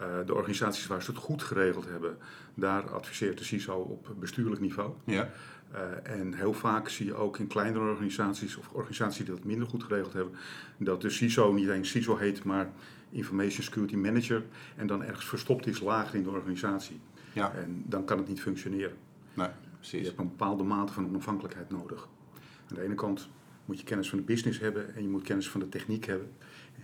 Uh, 0.00 0.06
de 0.26 0.34
organisaties 0.34 0.86
waar 0.86 1.02
ze 1.02 1.10
het 1.10 1.20
goed 1.20 1.42
geregeld 1.42 1.86
hebben, 1.86 2.18
daar 2.54 2.90
adviseert 2.90 3.38
de 3.38 3.44
CISO 3.44 3.74
op 3.74 4.14
bestuurlijk 4.18 4.60
niveau. 4.60 4.92
Ja. 5.04 5.30
Uh, 5.74 6.16
en 6.18 6.34
heel 6.34 6.52
vaak 6.52 6.88
zie 6.88 7.06
je 7.06 7.14
ook 7.14 7.38
in 7.38 7.46
kleinere 7.46 7.90
organisaties 7.90 8.56
of 8.56 8.68
organisaties 8.72 9.24
die 9.24 9.34
dat 9.34 9.44
minder 9.44 9.68
goed 9.68 9.82
geregeld 9.82 10.12
hebben, 10.12 10.34
dat 10.76 11.00
de 11.00 11.10
CISO 11.10 11.52
niet 11.52 11.68
eens 11.68 11.90
CISO 11.90 12.16
heet, 12.16 12.44
maar 12.44 12.70
Information 13.10 13.62
Security 13.62 13.96
Manager 13.96 14.42
en 14.76 14.86
dan 14.86 15.04
ergens 15.04 15.24
verstopt 15.24 15.66
is 15.66 15.80
lager 15.80 16.14
in 16.14 16.22
de 16.22 16.30
organisatie. 16.30 17.00
Ja. 17.32 17.52
En 17.52 17.82
dan 17.86 18.04
kan 18.04 18.18
het 18.18 18.28
niet 18.28 18.40
functioneren. 18.40 18.96
Nee. 19.34 19.48
Precies. 19.76 20.00
Je 20.00 20.06
hebt 20.06 20.18
een 20.18 20.28
bepaalde 20.28 20.64
mate 20.64 20.92
van 20.92 21.06
onafhankelijkheid 21.06 21.70
nodig. 21.70 22.08
Aan 22.70 22.76
de 22.76 22.82
ene 22.82 22.94
kant 22.94 23.28
moet 23.64 23.78
je 23.78 23.84
kennis 23.84 24.08
van 24.08 24.18
de 24.18 24.24
business 24.24 24.58
hebben 24.58 24.94
en 24.94 25.02
je 25.02 25.08
moet 25.08 25.22
kennis 25.22 25.50
van 25.50 25.60
de 25.60 25.68
techniek 25.68 26.04
hebben. 26.04 26.30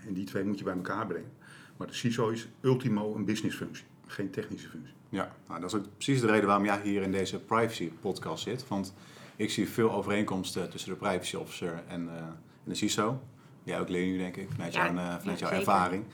En 0.06 0.14
die 0.14 0.24
twee 0.24 0.44
moet 0.44 0.58
je 0.58 0.64
bij 0.64 0.74
elkaar 0.74 1.06
brengen. 1.06 1.32
Maar 1.76 1.86
de 1.86 1.94
CISO 1.94 2.28
is 2.28 2.48
ultimo 2.60 3.14
een 3.14 3.24
businessfunctie, 3.24 3.84
geen 4.06 4.30
technische 4.30 4.68
functie. 4.68 4.94
Ja, 5.08 5.32
nou, 5.48 5.60
dat 5.60 5.74
is 5.74 5.78
ook 5.78 5.86
precies 5.94 6.20
de 6.20 6.26
reden 6.26 6.46
waarom 6.46 6.64
jij 6.64 6.80
hier 6.82 7.02
in 7.02 7.12
deze 7.12 7.38
privacy 7.38 7.90
podcast 8.00 8.42
zit. 8.42 8.68
Want 8.68 8.94
ik 9.36 9.50
zie 9.50 9.68
veel 9.68 9.92
overeenkomsten 9.92 10.70
tussen 10.70 10.90
de 10.90 10.96
privacy 10.96 11.36
officer 11.36 11.82
en, 11.88 12.04
uh, 12.04 12.12
en 12.16 12.36
de 12.64 12.74
CISO. 12.74 13.20
Jij 13.62 13.80
ook 13.80 13.88
Lenu, 13.88 14.18
denk 14.18 14.36
ik, 14.36 14.48
vanuit, 14.50 14.74
jouw, 14.74 14.94
uh, 14.94 15.14
vanuit 15.18 15.38
jouw 15.38 15.50
ervaring. 15.50 16.04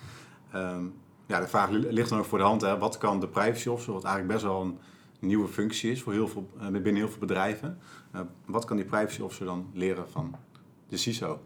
Um, 0.55 0.95
ja, 1.27 1.41
de 1.41 1.49
vraag 1.49 1.71
ligt 1.71 2.09
dan 2.09 2.19
ook 2.19 2.25
voor 2.25 2.39
de 2.39 2.45
hand. 2.45 2.61
Hè. 2.61 2.79
Wat 2.79 2.99
kan 2.99 3.21
de 3.21 3.29
privacy 3.29 3.69
officer, 3.69 3.93
wat 3.93 4.05
eigenlijk 4.05 4.35
best 4.35 4.45
wel 4.45 4.61
een 4.61 4.79
nieuwe 5.19 5.49
functie 5.49 5.91
is 5.91 6.03
voor 6.03 6.13
heel 6.13 6.29
veel, 6.29 6.51
uh, 6.57 6.69
binnen 6.69 6.95
heel 6.95 7.09
veel 7.09 7.19
bedrijven. 7.19 7.79
Uh, 8.15 8.21
wat 8.47 8.65
kan 8.65 8.77
die 8.77 8.87
privacy 8.87 9.21
officer 9.21 9.47
dan 9.47 9.71
leren 9.73 10.11
van 10.11 10.35
de 10.89 10.97
CISO? 10.97 11.41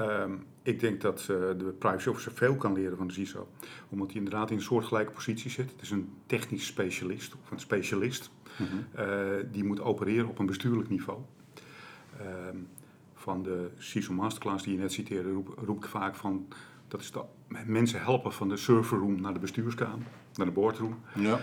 Um, 0.00 0.46
ik 0.62 0.80
denk 0.80 1.00
dat 1.00 1.20
uh, 1.20 1.26
de 1.28 1.74
privacy 1.78 2.08
officer 2.08 2.32
veel 2.32 2.56
kan 2.56 2.72
leren 2.72 2.96
van 2.96 3.06
de 3.06 3.12
CISO. 3.12 3.48
Omdat 3.88 4.06
hij 4.06 4.16
inderdaad 4.16 4.50
in 4.50 4.56
een 4.56 4.62
soortgelijke 4.62 5.12
positie 5.12 5.50
zit. 5.50 5.70
Het 5.70 5.82
is 5.82 5.90
een 5.90 6.12
technisch 6.26 6.66
specialist 6.66 7.34
of 7.42 7.50
een 7.50 7.60
specialist. 7.60 8.30
Mm 8.56 8.66
-hmm. 8.66 9.50
die 9.52 9.64
moet 9.64 9.80
opereren 9.80 10.28
op 10.28 10.38
een 10.38 10.46
bestuurlijk 10.46 10.88
niveau. 10.88 11.20
Ehm, 12.18 12.56
van 13.14 13.42
de 13.42 13.70
CISO 13.78 14.12
Masterclass 14.12 14.64
die 14.64 14.74
je 14.74 14.80
net 14.80 14.92
citeerde 14.92 15.32
roep, 15.32 15.54
roep 15.64 15.76
ik 15.76 15.90
vaak 15.90 16.14
van... 16.14 16.48
Dat 16.88 17.00
is 17.00 17.10
dat 17.10 17.26
mensen 17.66 18.02
helpen 18.02 18.32
van 18.32 18.48
de 18.48 18.56
serverroom 18.56 19.20
naar 19.20 19.32
de 19.32 19.38
bestuurskamer, 19.38 20.06
naar 20.34 20.46
de 20.46 20.52
boardroom. 20.52 20.98
Ja. 21.14 21.40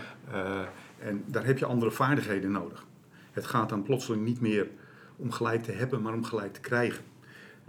En 0.98 1.24
daar 1.26 1.44
heb 1.44 1.58
je 1.58 1.66
andere 1.66 1.90
vaardigheden 1.90 2.52
nodig. 2.52 2.86
Het 3.30 3.46
gaat 3.46 3.68
dan 3.68 3.82
plotseling 3.82 4.24
niet 4.24 4.40
meer 4.40 4.68
om 5.16 5.30
gelijk 5.30 5.62
te 5.62 5.72
hebben, 5.72 6.02
maar 6.02 6.12
om 6.12 6.24
gelijk 6.24 6.52
te 6.52 6.60
krijgen. 6.60 7.04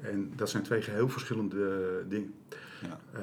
En 0.01 0.31
dat 0.35 0.49
zijn 0.49 0.63
twee 0.63 0.81
geheel 0.81 1.09
verschillende 1.09 2.05
dingen. 2.09 2.33
Ja. 2.81 2.99
Uh, 3.13 3.19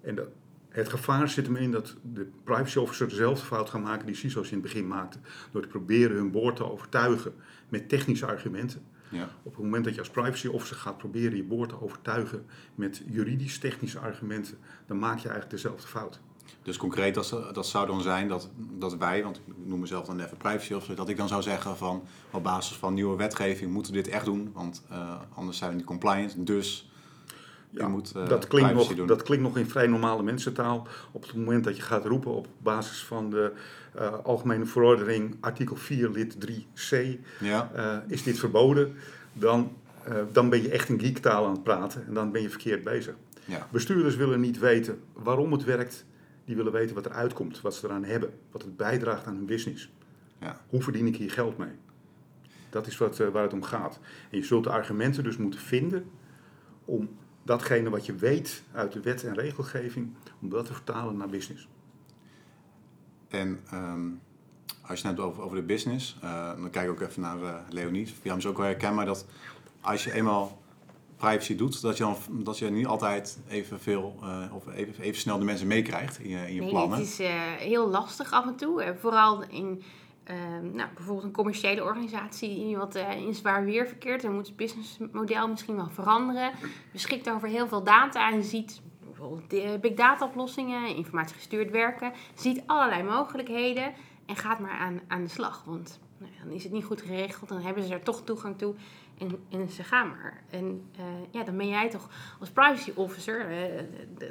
en 0.00 0.14
dat, 0.14 0.28
Het 0.68 0.88
gevaar 0.88 1.28
zit 1.28 1.46
hem 1.46 1.56
in 1.56 1.70
dat 1.70 1.96
de 2.02 2.30
privacy 2.44 2.78
officer 2.78 3.08
dezelfde 3.08 3.46
fout 3.46 3.70
gaat 3.70 3.82
maken 3.82 4.06
die 4.06 4.14
CISO's 4.14 4.48
in 4.48 4.52
het 4.52 4.62
begin 4.62 4.86
maakten. 4.86 5.20
Door 5.50 5.62
te 5.62 5.68
proberen 5.68 6.16
hun 6.16 6.30
boord 6.30 6.56
te 6.56 6.70
overtuigen 6.70 7.34
met 7.68 7.88
technische 7.88 8.26
argumenten. 8.26 8.82
Ja. 9.08 9.28
Op 9.42 9.52
het 9.54 9.62
moment 9.62 9.84
dat 9.84 9.94
je 9.94 10.00
als 10.00 10.10
privacy 10.10 10.46
officer 10.46 10.76
gaat 10.76 10.98
proberen 10.98 11.36
je 11.36 11.44
boord 11.44 11.68
te 11.68 11.82
overtuigen 11.82 12.44
met 12.74 13.02
juridisch-technische 13.06 13.98
argumenten, 13.98 14.58
dan 14.86 14.98
maak 14.98 15.18
je 15.18 15.28
eigenlijk 15.28 15.50
dezelfde 15.50 15.86
fout. 15.86 16.20
Dus 16.62 16.76
concreet, 16.76 17.14
dat, 17.14 17.36
dat 17.52 17.66
zou 17.66 17.86
dan 17.86 18.02
zijn 18.02 18.28
dat, 18.28 18.48
dat 18.56 18.96
wij, 18.96 19.22
want 19.22 19.36
ik 19.36 19.42
noem 19.64 19.80
mezelf 19.80 20.06
dan 20.06 20.20
even 20.20 20.36
privacy 20.36 20.74
officer, 20.74 20.96
dat 20.96 21.08
ik 21.08 21.16
dan 21.16 21.28
zou 21.28 21.42
zeggen 21.42 21.76
van 21.76 22.02
op 22.30 22.42
basis 22.42 22.76
van 22.76 22.94
nieuwe 22.94 23.16
wetgeving 23.16 23.72
moeten 23.72 23.92
we 23.92 24.02
dit 24.02 24.12
echt 24.12 24.24
doen, 24.24 24.50
want 24.54 24.82
eh, 24.90 25.20
anders 25.34 25.58
zijn 25.58 25.70
we 25.70 25.76
niet 25.76 25.86
compliant. 25.86 26.46
Dus 26.46 26.90
je 27.72 27.86
moet 27.86 28.12
eh, 28.16 28.28
dat, 28.28 28.46
klinkt 28.46 28.68
privacy 28.68 28.88
nog, 28.88 28.96
doen. 28.96 29.06
dat 29.06 29.22
klinkt 29.22 29.44
nog 29.44 29.56
in 29.56 29.66
vrij 29.66 29.86
normale 29.86 30.22
mensentaal. 30.22 30.86
Op 31.12 31.22
het 31.22 31.34
moment 31.34 31.64
dat 31.64 31.76
je 31.76 31.82
gaat 31.82 32.04
roepen 32.04 32.30
op 32.30 32.46
basis 32.58 33.04
van 33.04 33.30
de 33.30 33.52
eh, 33.94 34.12
Algemene 34.22 34.66
Verordening, 34.66 35.36
artikel 35.40 35.76
4, 35.76 36.10
lid 36.10 36.36
3c, 36.46 36.96
Ja, 37.38 37.70
eh, 37.74 37.96
is 38.06 38.22
dit 38.22 38.38
verboden, 38.38 38.94
dan, 39.32 39.72
dan 40.32 40.48
ben 40.48 40.62
je 40.62 40.70
echt 40.70 40.88
in 40.88 41.00
geektaal 41.00 41.46
aan 41.46 41.52
het 41.52 41.62
praten 41.62 42.06
en 42.06 42.14
dan 42.14 42.32
ben 42.32 42.42
je 42.42 42.50
verkeerd 42.50 42.84
bezig. 42.84 43.14
ja, 43.44 43.66
Bestuurders 43.70 44.16
willen 44.16 44.40
niet 44.40 44.58
weten 44.58 45.00
waarom 45.12 45.52
het 45.52 45.64
werkt, 45.64 46.04
die 46.44 46.56
willen 46.56 46.72
weten 46.72 46.94
wat 46.94 47.06
er 47.06 47.12
uitkomt, 47.12 47.60
wat 47.60 47.74
ze 47.74 47.86
eraan 47.86 48.04
hebben, 48.04 48.38
wat 48.50 48.62
het 48.62 48.76
bijdraagt 48.76 49.26
aan 49.26 49.34
hun 49.34 49.46
business. 49.46 49.90
ja. 50.38 50.60
Hoe 50.68 50.82
verdien 50.82 51.06
ik 51.06 51.16
hier 51.16 51.30
geld 51.30 51.58
mee? 51.58 51.72
Dat 52.70 52.86
is 52.86 52.96
wat, 52.96 53.20
eh, 53.20 53.28
waar 53.28 53.42
het 53.42 53.52
om 53.52 53.62
gaat. 53.62 53.98
En 54.30 54.38
je 54.38 54.44
zult 54.44 54.64
de 54.64 54.70
argumenten 54.70 55.24
dus 55.24 55.36
moeten 55.36 55.60
vinden 55.60 56.10
om 56.84 57.16
datgene 57.42 57.90
wat 57.90 58.06
je 58.06 58.14
weet 58.14 58.62
uit 58.72 58.92
de 58.92 59.00
wet 59.00 59.24
en 59.24 59.34
regelgeving, 59.34 60.14
om 60.40 60.48
dat 60.48 60.66
te 60.66 60.72
vertalen 60.72 61.16
naar 61.16 61.28
business. 61.28 61.68
En 63.28 63.60
ehm, 63.70 64.08
als 64.80 65.00
je 65.00 65.06
het 65.08 65.16
hebt 65.16 65.28
over, 65.28 65.42
over 65.42 65.56
de 65.56 65.62
business, 65.62 66.18
eh, 66.22 66.56
dan 66.56 66.70
kijk 66.70 66.84
ik 66.84 66.90
ook 66.90 67.08
even 67.08 67.22
naar 67.22 67.42
eh 67.42 67.54
Leonie. 67.68 68.08
Voor 68.08 68.26
jou 68.26 68.38
is 68.38 68.46
ook 68.46 68.56
wel 68.56 68.66
herkenbaar 68.66 69.06
dat 69.06 69.26
als 69.80 70.04
je 70.04 70.12
eenmaal 70.12 70.61
privacy 71.22 71.56
doet, 71.56 71.82
dat 71.82 71.96
je, 71.96 72.02
dan, 72.02 72.16
dat 72.30 72.58
je 72.58 72.70
niet 72.70 72.86
altijd 72.86 73.38
evenveel 73.48 74.16
uh, 74.22 74.54
of 74.54 74.66
even, 74.74 75.02
even 75.02 75.20
snel 75.20 75.38
de 75.38 75.44
mensen 75.44 75.66
meekrijgt 75.66 76.18
in 76.18 76.28
je, 76.28 76.46
in 76.46 76.54
je 76.54 76.60
Nee, 76.60 76.70
plannen. 76.70 76.98
het 76.98 77.06
is 77.06 77.18
eh, 77.18 77.30
heel 77.58 77.88
lastig 77.88 78.32
af 78.32 78.46
en 78.46 78.56
toe. 78.56 78.82
Eh, 78.82 78.94
vooral 79.00 79.42
in 79.42 79.82
ehm, 80.24 80.74
nou, 80.74 80.88
bijvoorbeeld 80.94 81.26
een 81.26 81.32
commerciële 81.32 81.82
organisatie 81.82 82.48
die 82.48 82.76
wat 82.76 82.94
in 82.94 83.34
zwaar 83.34 83.64
weer 83.64 83.86
verkeert. 83.86 84.22
Dan 84.22 84.34
moet 84.34 84.46
het 84.46 84.56
businessmodel 84.56 85.48
misschien 85.48 85.76
wel 85.76 85.90
veranderen. 85.90 86.52
Beschikt 86.92 87.30
over 87.30 87.48
heel 87.48 87.68
veel 87.68 87.82
data 87.82 88.30
en 88.32 88.42
ziet 88.42 88.80
bijvoorbeeld 89.04 89.80
big 89.80 89.94
data 89.94 90.26
oplossingen, 90.26 90.96
informatiegestuurd 90.96 91.70
werken. 91.70 92.12
Ziet 92.34 92.62
allerlei 92.66 93.02
mogelijkheden 93.02 93.92
en 94.26 94.36
gaat 94.36 94.58
maar 94.58 94.78
aan, 94.78 95.00
aan 95.08 95.22
de 95.22 95.30
slag. 95.30 95.62
Want 95.66 96.00
nou, 96.18 96.32
dan 96.42 96.52
is 96.52 96.62
het 96.62 96.72
niet 96.72 96.84
goed 96.84 97.02
geregeld, 97.02 97.48
dan 97.48 97.60
hebben 97.60 97.84
ze 97.84 97.92
er 97.92 98.02
toch 98.02 98.22
toegang 98.24 98.58
toe. 98.58 98.74
En 99.50 99.70
ze 99.70 99.84
gaan 99.84 100.08
maar. 100.08 100.42
En 100.50 100.90
eh, 100.96 101.04
ja, 101.30 101.44
dan 101.44 101.56
ben 101.56 101.68
jij 101.68 101.90
toch 101.90 102.08
als 102.40 102.50
privacy 102.50 102.92
officer, 102.94 103.50
eh, 103.50 104.30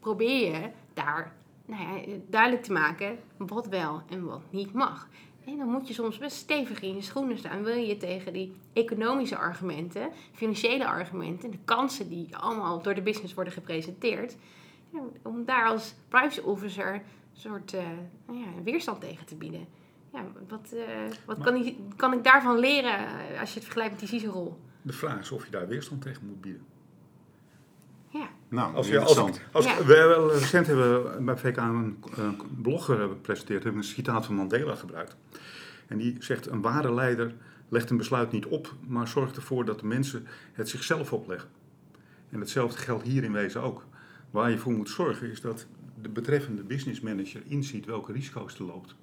probeer 0.00 0.52
je 0.52 0.70
daar 0.94 1.36
nou 1.66 1.82
ja, 1.82 2.16
duidelijk 2.26 2.62
te 2.62 2.72
maken 2.72 3.18
wat 3.36 3.66
wel 3.66 4.02
en 4.10 4.24
wat 4.24 4.42
niet 4.50 4.72
mag. 4.72 5.08
En 5.44 5.56
dan 5.56 5.68
moet 5.68 5.88
je 5.88 5.94
soms 5.94 6.18
best 6.18 6.36
stevig 6.36 6.80
in 6.80 6.94
je 6.94 7.02
schoenen 7.02 7.38
staan. 7.38 7.62
Wil 7.62 7.76
je 7.76 7.96
tegen 7.96 8.32
die 8.32 8.56
economische 8.72 9.36
argumenten, 9.36 10.10
financiële 10.32 10.86
argumenten, 10.86 11.50
de 11.50 11.58
kansen 11.64 12.08
die 12.08 12.36
allemaal 12.36 12.82
door 12.82 12.94
de 12.94 13.02
business 13.02 13.34
worden 13.34 13.52
gepresenteerd, 13.52 14.36
om 15.22 15.44
daar 15.44 15.66
als 15.66 15.94
privacy 16.08 16.40
officer 16.40 16.94
een 16.94 17.02
soort 17.32 17.74
eh, 17.74 17.82
nou 18.26 18.38
ja, 18.38 18.62
weerstand 18.64 19.00
tegen 19.00 19.26
te 19.26 19.36
bieden. 19.36 19.66
Ja, 20.18 20.24
wat 20.48 20.72
eh, 20.72 20.84
wat 21.26 21.36
Maar- 21.38 21.46
kan, 21.46 21.64
ik, 21.64 21.76
kan 21.96 22.12
ik 22.12 22.24
daarvan 22.24 22.58
leren 22.58 22.98
eh, 22.98 23.40
als 23.40 23.48
je 23.48 23.54
het 23.54 23.64
vergelijkt 23.64 23.90
met 24.00 24.00
die 24.10 24.20
CISO-rol? 24.20 24.58
De 24.82 24.92
vraag 24.92 25.20
is 25.20 25.30
of 25.30 25.44
je 25.44 25.50
daar 25.50 25.68
weerstand 25.68 26.02
tegen 26.02 26.26
moet 26.26 26.40
bieden. 26.40 26.62
Ja, 28.08 28.28
Nou, 28.48 28.74
Als 28.74 28.88
je, 28.88 29.00
als, 29.00 29.18
als, 29.52 29.64
Ja. 29.64 29.84
we 29.84 29.94
hebben, 29.94 30.28
recent 30.28 30.66
hebben 30.66 31.16
we 31.16 31.22
bij 31.22 31.36
VK 31.36 31.56
een, 31.56 31.98
een 32.16 32.40
blogger 32.62 32.98
hebben 32.98 33.16
gepresenteerd, 33.16 33.62
hebben 33.62 33.80
we 33.82 33.86
een 33.88 33.94
citaat 33.94 34.26
van 34.26 34.34
Mandela 34.34 34.74
gebruikt. 34.74 35.16
En 35.86 35.98
die 35.98 36.16
zegt, 36.18 36.46
een 36.46 36.60
ware 36.60 36.94
leider 36.94 37.34
legt 37.68 37.90
een 37.90 37.96
besluit 37.96 38.30
niet 38.32 38.46
op, 38.46 38.74
maar 38.86 39.08
zorgt 39.08 39.36
ervoor 39.36 39.64
dat 39.64 39.80
de 39.80 39.86
mensen 39.86 40.26
het 40.52 40.68
zichzelf 40.68 41.12
opleggen. 41.12 41.48
En 42.30 42.40
hetzelfde 42.40 42.78
geldt 42.78 43.04
hier 43.04 43.24
in 43.24 43.32
wezen 43.32 43.62
ook. 43.62 43.84
Waar 44.30 44.50
je 44.50 44.58
voor 44.58 44.72
moet 44.72 44.88
zorgen 44.90 45.30
is 45.30 45.40
dat 45.40 45.66
de 46.02 46.08
betreffende 46.08 46.62
business 46.62 47.00
manager 47.00 47.42
inziet 47.46 47.86
welke 47.86 48.12
risico's 48.12 48.58
er 48.58 48.64
loopt. 48.64 48.94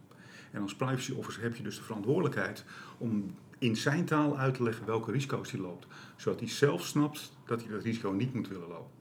En 0.55 0.61
als 0.61 0.75
privacy 0.75 1.11
officer 1.13 1.41
heb 1.43 1.55
je 1.55 1.63
dus 1.63 1.75
de 1.77 1.83
verantwoordelijkheid 1.83 2.63
om 2.97 3.35
in 3.59 3.75
zijn 3.75 4.05
taal 4.05 4.37
uit 4.37 4.53
te 4.53 4.63
leggen 4.63 4.85
welke 4.85 5.11
risico's 5.11 5.51
hij 5.51 5.59
loopt. 5.61 5.87
Zodat 6.15 6.39
hij 6.39 6.49
zelf 6.49 6.85
snapt 6.85 7.31
dat 7.45 7.61
hij 7.63 7.71
dat 7.71 7.83
risico 7.83 8.09
niet 8.11 8.33
moet 8.33 8.47
willen 8.47 8.67
lopen. 8.67 8.91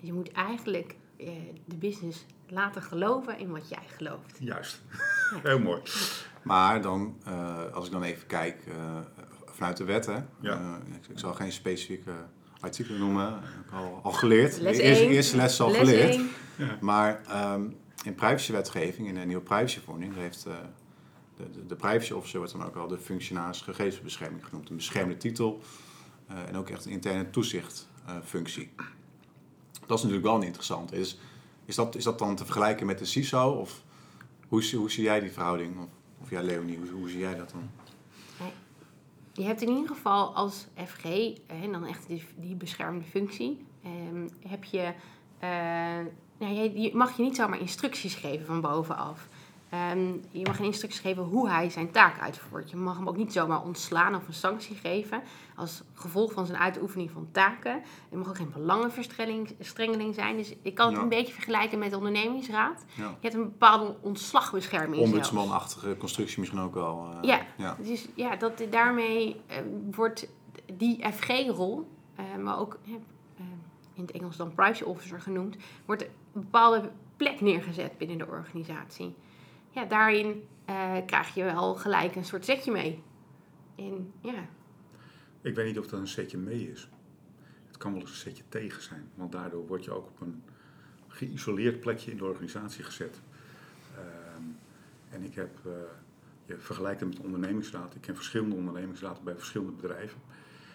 je 0.00 0.12
moet 0.12 0.32
eigenlijk 0.32 0.96
eh, 1.16 1.28
de 1.64 1.76
business 1.76 2.26
laten 2.48 2.82
geloven 2.82 3.38
in 3.38 3.50
wat 3.50 3.68
jij 3.68 3.82
gelooft. 3.96 4.36
Juist. 4.40 4.82
Heel 5.42 5.58
mooi. 5.58 5.80
Maar 6.42 6.82
dan, 6.82 7.16
eh, 7.24 7.72
als 7.72 7.86
ik 7.86 7.92
dan 7.92 8.02
even 8.02 8.26
kijk 8.26 8.66
eh, 8.66 8.98
vanuit 9.46 9.76
de 9.76 9.84
wet, 9.84 10.06
hè, 10.06 10.18
Ja. 10.40 10.80
eh, 10.90 10.94
ik, 10.96 11.06
ik 11.08 11.18
zal 11.18 11.34
geen 11.34 11.52
specifieke 11.52 12.12
artikelen 12.60 13.00
noemen, 13.00 13.32
heb 13.32 13.64
ik 13.66 13.72
al, 13.72 14.00
al 14.02 14.12
geleerd. 14.12 14.60
Les 14.60 14.76
de 14.76 14.82
eerste, 14.82 15.36
les 15.36 15.52
is 15.52 15.60
al 15.60 15.68
Les 15.70 15.78
geleerd. 15.78 16.14
één. 16.14 16.28
Ja. 16.56 16.78
Maar 16.80 17.20
ehm, 17.26 17.62
in 18.06 18.14
privacywetgeving, 18.14 19.08
in 19.08 19.14
de 19.14 19.20
nieuwe 19.20 19.42
privacyverordening, 19.42 20.14
heeft 20.14 20.46
eh, 20.46 20.54
de, 21.36 21.50
de, 21.50 21.66
de 21.66 21.76
privacy 21.76 22.12
officer 22.12 22.38
wordt 22.38 22.52
dan 22.52 22.64
ook 22.64 22.76
al 22.76 22.88
de 22.88 22.98
functionaris 22.98 23.60
gegevensbescherming 23.60 24.44
genoemd. 24.44 24.70
Een 24.70 24.76
beschermde 24.76 25.16
titel 25.16 25.60
eh, 26.26 26.48
en 26.48 26.56
ook 26.56 26.70
echt 26.70 26.84
een 26.84 26.92
interne 26.92 27.30
toezichtfunctie. 27.30 28.72
dat 29.86 29.98
is 29.98 30.04
natuurlijk 30.04 30.22
wel 30.22 30.42
interessant. 30.42 30.92
Is, 30.92 31.18
is, 31.64 31.74
dat, 31.74 31.94
is 31.94 32.04
dat 32.04 32.18
dan 32.18 32.36
te 32.36 32.44
vergelijken 32.44 32.86
met 32.86 32.98
de 32.98 33.04
CISO? 33.04 33.50
Of 33.50 33.82
hoe, 34.48 34.74
hoe 34.76 34.90
zie 34.90 35.04
jij 35.04 35.20
die 35.20 35.32
verhouding? 35.32 35.78
Of, 35.78 35.88
of 36.20 36.30
ja, 36.30 36.42
Leonie, 36.42 36.78
hoe, 36.78 36.90
hoe 36.90 37.08
zie 37.08 37.18
jij 37.18 37.34
dat 37.34 37.50
dan? 37.50 37.70
Je 39.36 39.44
hebt 39.44 39.62
in 39.62 39.68
ieder 39.68 39.88
geval 39.88 40.34
als 40.34 40.66
FG, 40.84 41.04
en 41.46 41.72
dan 41.72 41.86
echt 41.86 42.06
die, 42.06 42.24
die 42.36 42.54
beschermde 42.54 43.04
functie, 43.04 43.66
ehm, 43.82 44.28
heb 44.48 44.64
je, 44.64 44.92
eh, 45.38 46.12
nou, 46.38 46.54
je, 46.54 46.80
je 46.80 46.90
mag 46.96 47.16
je 47.16 47.22
niet 47.22 47.36
zomaar 47.36 47.60
instructies 47.60 48.14
geven 48.14 48.46
van 48.46 48.60
bovenaf. 48.60 49.28
Ehm, 49.70 50.12
je 50.30 50.44
mag 50.46 50.58
een 50.58 50.64
instructies 50.64 51.00
geven 51.00 51.22
hoe 51.22 51.48
hij 51.48 51.70
zijn 51.70 51.90
taak 51.90 52.20
uitvoert. 52.20 52.70
Je 52.70 52.76
mag 52.76 52.96
hem 52.96 53.08
ook 53.08 53.16
niet 53.16 53.32
zomaar 53.32 53.62
ontslaan 53.62 54.14
of 54.14 54.26
een 54.26 54.34
sanctie 54.34 54.76
geven 54.76 55.22
als 55.56 55.82
gevolg 55.94 56.32
van 56.32 56.46
zijn 56.46 56.58
uitoefening 56.58 57.10
van 57.10 57.28
taken. 57.32 57.82
Er 58.10 58.18
mag 58.18 58.28
ook 58.28 58.36
geen 58.36 58.52
belangenverstrengeling 58.52 60.14
zijn. 60.14 60.36
Dus 60.36 60.54
ik 60.62 60.74
kan 60.74 60.86
het 60.86 60.96
Ja. 60.96 61.02
een 61.02 61.08
beetje 61.08 61.32
vergelijken 61.32 61.78
met 61.78 61.90
de 61.90 61.96
ondernemingsraad. 61.96 62.84
Ja. 62.94 63.02
Je 63.04 63.14
hebt 63.20 63.34
een 63.34 63.42
bepaalde 63.42 63.96
ontslagbescherming. 64.00 65.02
Ombudsmanachtige 65.02 65.96
constructie 65.96 66.38
misschien 66.40 66.60
ook 66.60 66.74
wel. 66.74 67.08
eh, 67.12 67.18
Ja, 67.22 67.46
ja. 67.56 67.76
dus 67.82 68.08
ja, 68.14 68.36
dat, 68.36 68.62
daarmee 68.70 69.40
eh, 69.46 69.56
wordt 69.90 70.28
die 70.72 71.04
FG-rol, 71.12 71.88
eh, 72.14 72.24
maar 72.42 72.58
ook 72.58 72.78
eh, 72.84 72.92
eh, 72.92 73.44
in 73.94 74.02
het 74.02 74.10
Engels 74.10 74.36
dan 74.36 74.54
privacy 74.54 74.82
officer 74.82 75.20
genoemd, 75.20 75.56
wordt 75.84 76.06
een 76.36 76.42
bepaalde 76.42 76.90
plek 77.16 77.40
neergezet 77.40 77.98
binnen 77.98 78.18
de 78.18 78.26
organisatie. 78.26 79.14
Ja, 79.70 79.84
daarin 79.84 80.44
eh, 80.64 80.96
krijg 81.06 81.34
je 81.34 81.44
wel 81.44 81.74
gelijk 81.74 82.14
een 82.14 82.24
soort 82.24 82.44
zetje 82.44 82.72
mee. 82.72 83.02
En 83.76 84.12
ja, 84.20 84.48
Ik 85.40 85.54
weet 85.54 85.66
niet 85.66 85.78
of 85.78 85.86
dat 85.86 86.00
een 86.00 86.08
setje 86.08 86.38
mee 86.38 86.70
is. 86.70 86.88
Het 87.66 87.76
kan 87.76 87.92
wel 87.92 88.00
eens 88.00 88.10
een 88.10 88.16
setje 88.16 88.42
tegen 88.48 88.82
zijn, 88.82 89.10
want 89.14 89.32
daardoor 89.32 89.66
word 89.66 89.84
je 89.84 89.90
ook 89.90 90.06
op 90.06 90.20
een 90.20 90.42
geïsoleerd 91.08 91.80
plekje 91.80 92.10
in 92.10 92.16
de 92.16 92.24
organisatie 92.24 92.84
gezet. 92.84 93.20
Ehm, 93.94 94.42
en 95.10 95.22
ik 95.22 95.34
heb, 95.34 95.58
eh, 95.64 95.72
je 96.46 96.58
vergelijkt 96.58 97.00
het 97.00 97.08
met 97.08 97.18
de 97.18 97.24
ondernemingsraad. 97.24 97.94
Ik 97.94 98.00
ken 98.00 98.14
verschillende 98.14 98.56
ondernemingsraden 98.56 99.24
bij 99.24 99.36
verschillende 99.36 99.72
bedrijven. 99.72 100.20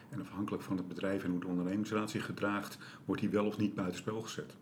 En 0.09 0.21
afhankelijk 0.21 0.63
van 0.63 0.77
het 0.77 0.87
bedrijf 0.87 1.23
en 1.23 1.31
hoe 1.31 1.39
de 1.39 1.47
ondernemingsraad 1.47 2.09
zich 2.09 2.25
gedraagt, 2.25 2.77
wordt 3.05 3.21
die 3.21 3.29
wel 3.29 3.45
of 3.45 3.57
niet 3.57 3.75
buitenspel 3.75 4.21
gezet. 4.21 4.55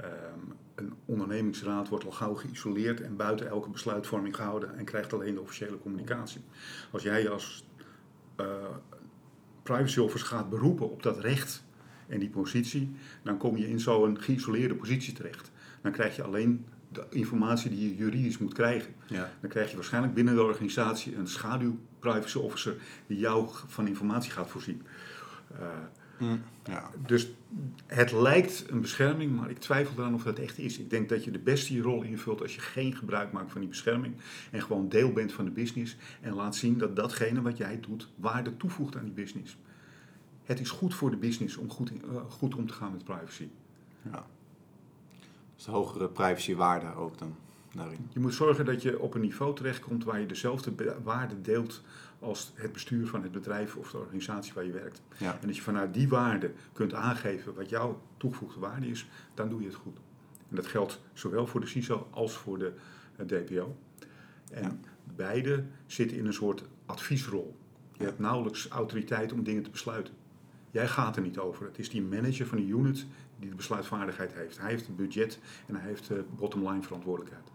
Ehm, 0.00 0.38
een 0.74 0.94
ondernemingsraad 1.04 1.88
wordt 1.88 2.04
al 2.04 2.10
gauw 2.10 2.34
geïsoleerd 2.34 3.00
en 3.00 3.16
buiten 3.16 3.48
elke 3.48 3.70
besluitvorming 3.70 4.36
gehouden 4.36 4.76
en 4.76 4.84
krijgt 4.84 5.12
alleen 5.12 5.34
de 5.34 5.40
officiële 5.40 5.78
communicatie. 5.78 6.40
Als 6.90 7.02
jij 7.02 7.30
als 7.30 7.66
eh, 8.36 8.46
privacy 9.62 9.98
officer 9.98 10.26
gaat 10.26 10.50
beroepen 10.50 10.90
op 10.90 11.02
dat 11.02 11.18
recht 11.18 11.64
en 12.06 12.18
die 12.18 12.28
positie, 12.28 12.96
dan 13.22 13.36
kom 13.36 13.56
je 13.56 13.68
in 13.68 13.80
zo'n 13.80 14.20
geïsoleerde 14.20 14.74
positie 14.74 15.12
terecht. 15.12 15.50
Dan 15.80 15.92
krijg 15.92 16.16
je 16.16 16.22
alleen 16.22 16.66
de 16.88 17.06
informatie 17.10 17.70
die 17.70 17.88
je 17.88 17.96
juridisch 17.96 18.38
moet 18.38 18.54
krijgen. 18.54 18.94
Ja. 19.06 19.30
Dan 19.40 19.50
krijg 19.50 19.70
je 19.70 19.76
waarschijnlijk 19.76 20.14
binnen 20.14 20.34
de 20.34 20.42
organisatie 20.42 21.16
een 21.16 21.28
schaduw 21.28 21.78
privacy 21.98 22.38
officer 22.38 22.76
die 23.06 23.18
jou 23.18 23.48
van 23.66 23.86
informatie 23.86 24.30
gaat 24.30 24.50
voorzien. 24.50 24.82
Ja. 26.64 26.90
Dus 27.06 27.30
het 27.86 28.12
lijkt 28.12 28.64
een 28.70 28.80
bescherming, 28.80 29.36
maar 29.36 29.50
ik 29.50 29.58
twijfel 29.58 29.94
eraan 29.98 30.14
of 30.14 30.22
dat 30.22 30.38
echt 30.38 30.58
is. 30.58 30.78
Ik 30.78 30.90
denk 30.90 31.08
dat 31.08 31.24
je 31.24 31.30
de 31.30 31.38
beste 31.38 31.74
je 31.74 31.82
rol 31.82 32.02
invult 32.02 32.40
als 32.42 32.54
je 32.54 32.60
geen 32.60 32.96
gebruik 32.96 33.32
maakt 33.32 33.50
van 33.52 33.60
die 33.60 33.70
bescherming 33.70 34.14
en 34.50 34.62
gewoon 34.62 34.88
deel 34.88 35.12
bent 35.12 35.32
van 35.32 35.44
de 35.44 35.50
business 35.50 35.96
en 36.20 36.34
laat 36.34 36.56
zien 36.56 36.78
dat 36.78 36.96
datgene 36.96 37.42
wat 37.42 37.56
jij 37.56 37.80
doet 37.80 38.08
waarde 38.16 38.56
toevoegt 38.56 38.96
aan 38.96 39.04
die 39.04 39.12
business. 39.12 39.56
Het 40.44 40.60
is 40.60 40.70
goed 40.70 40.94
voor 40.94 41.10
de 41.10 41.16
business 41.16 41.56
om 41.56 41.70
goed, 41.70 41.90
in- 41.90 42.02
eh, 42.02 42.20
goed 42.28 42.54
om 42.54 42.66
te 42.66 42.72
gaan 42.72 42.92
met 42.92 43.04
privacy. 43.04 43.48
ja. 44.12 44.26
Dus 45.56 45.64
de 45.64 45.70
hogere 45.70 46.08
privacywaarde 46.08 46.94
ook 46.94 47.18
dan 47.18 47.36
daarin. 47.74 48.08
Je 48.12 48.20
moet 48.20 48.34
zorgen 48.34 48.64
dat 48.64 48.82
je 48.82 48.98
op 49.00 49.14
een 49.14 49.20
niveau 49.20 49.54
terechtkomt 49.54 50.04
waar 50.04 50.20
je 50.20 50.26
dezelfde 50.26 50.72
waarde 51.02 51.40
deelt 51.40 51.82
als 52.18 52.52
het 52.54 52.72
bestuur 52.72 53.06
van 53.06 53.22
het 53.22 53.32
bedrijf 53.32 53.76
of 53.76 53.90
de 53.90 53.98
organisatie 53.98 54.52
waar 54.54 54.64
je 54.64 54.72
werkt. 54.72 55.02
Ja. 55.16 55.38
En 55.40 55.46
dat 55.46 55.56
je 55.56 55.62
vanuit 55.62 55.94
die 55.94 56.08
waarde 56.08 56.52
kunt 56.72 56.94
aangeven 56.94 57.54
wat 57.54 57.68
jouw 57.68 58.02
toegevoegde 58.16 58.60
waarde 58.60 58.86
is, 58.88 59.08
dan 59.34 59.48
doe 59.48 59.60
je 59.60 59.66
het 59.66 59.76
goed. 59.76 59.96
En 60.48 60.56
dat 60.56 60.66
geldt 60.66 61.00
zowel 61.12 61.46
voor 61.46 61.60
de 61.60 61.66
CISO 61.66 62.08
als 62.10 62.36
voor 62.36 62.58
de 62.58 62.72
eh, 63.16 63.26
DPO. 63.26 63.76
En 64.50 64.62
Ja. 64.62 64.76
beide 65.16 65.64
zitten 65.86 66.16
in 66.16 66.26
een 66.26 66.32
soort 66.32 66.64
adviesrol. 66.86 67.56
Je 67.92 68.04
hebt 68.04 68.18
nauwelijks 68.18 68.68
autoriteit 68.68 69.32
om 69.32 69.42
dingen 69.42 69.62
te 69.62 69.70
besluiten. 69.70 70.14
Jij 70.70 70.88
gaat 70.88 71.16
er 71.16 71.22
niet 71.22 71.38
over. 71.38 71.66
Het 71.66 71.78
is 71.78 71.90
die 71.90 72.02
manager 72.02 72.46
van 72.46 72.58
die 72.58 72.66
unit 72.68 73.06
die 73.38 73.48
de 73.50 73.56
besluitvaardigheid 73.56 74.32
heeft. 74.32 74.58
Hij 74.58 74.70
heeft 74.70 74.86
het 74.86 74.96
budget 74.96 75.38
en 75.66 75.74
hij 75.74 75.84
heeft 75.88 76.08
de 76.08 76.24
bottom 76.36 76.68
line 76.68 76.82
verantwoordelijkheid. 76.82 77.48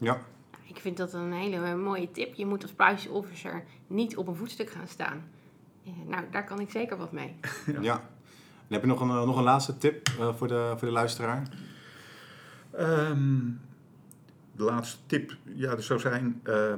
Ja. 0.00 0.20
Ik 0.62 0.76
vind 0.76 0.96
dat 0.96 1.12
een 1.12 1.32
hele 1.32 1.76
mooie 1.76 2.10
tip. 2.10 2.34
Je 2.34 2.46
moet 2.46 2.62
als 2.62 2.72
privacy 2.72 3.08
officer 3.08 3.64
niet 3.86 4.16
op 4.16 4.26
een 4.26 4.34
voetstuk 4.36 4.70
gaan 4.70 4.88
staan. 4.88 5.24
Eh, 5.84 5.92
Nou, 6.06 6.24
daar 6.30 6.44
kan 6.44 6.60
ik 6.60 6.70
zeker 6.70 6.96
wat 6.96 7.12
mee. 7.12 7.36
ja. 7.80 7.94
En 8.68 8.76
heb 8.76 8.80
je 8.80 8.86
nog 8.88 9.00
een, 9.00 9.08
eh, 9.10 9.24
nog 9.24 9.36
een 9.36 9.42
laatste 9.42 9.78
tip 9.78 10.08
eh, 10.08 10.34
voor, 10.34 10.48
de, 10.48 10.74
voor 10.76 10.88
de 10.88 10.94
luisteraar? 10.94 11.48
Ehm, 12.70 13.38
de 14.52 14.62
laatste 14.64 14.98
tip 15.06 15.36
ja, 15.54 15.70
dat 15.74 15.82
zou 15.84 16.00
zijn: 16.00 16.40
eh, 16.42 16.74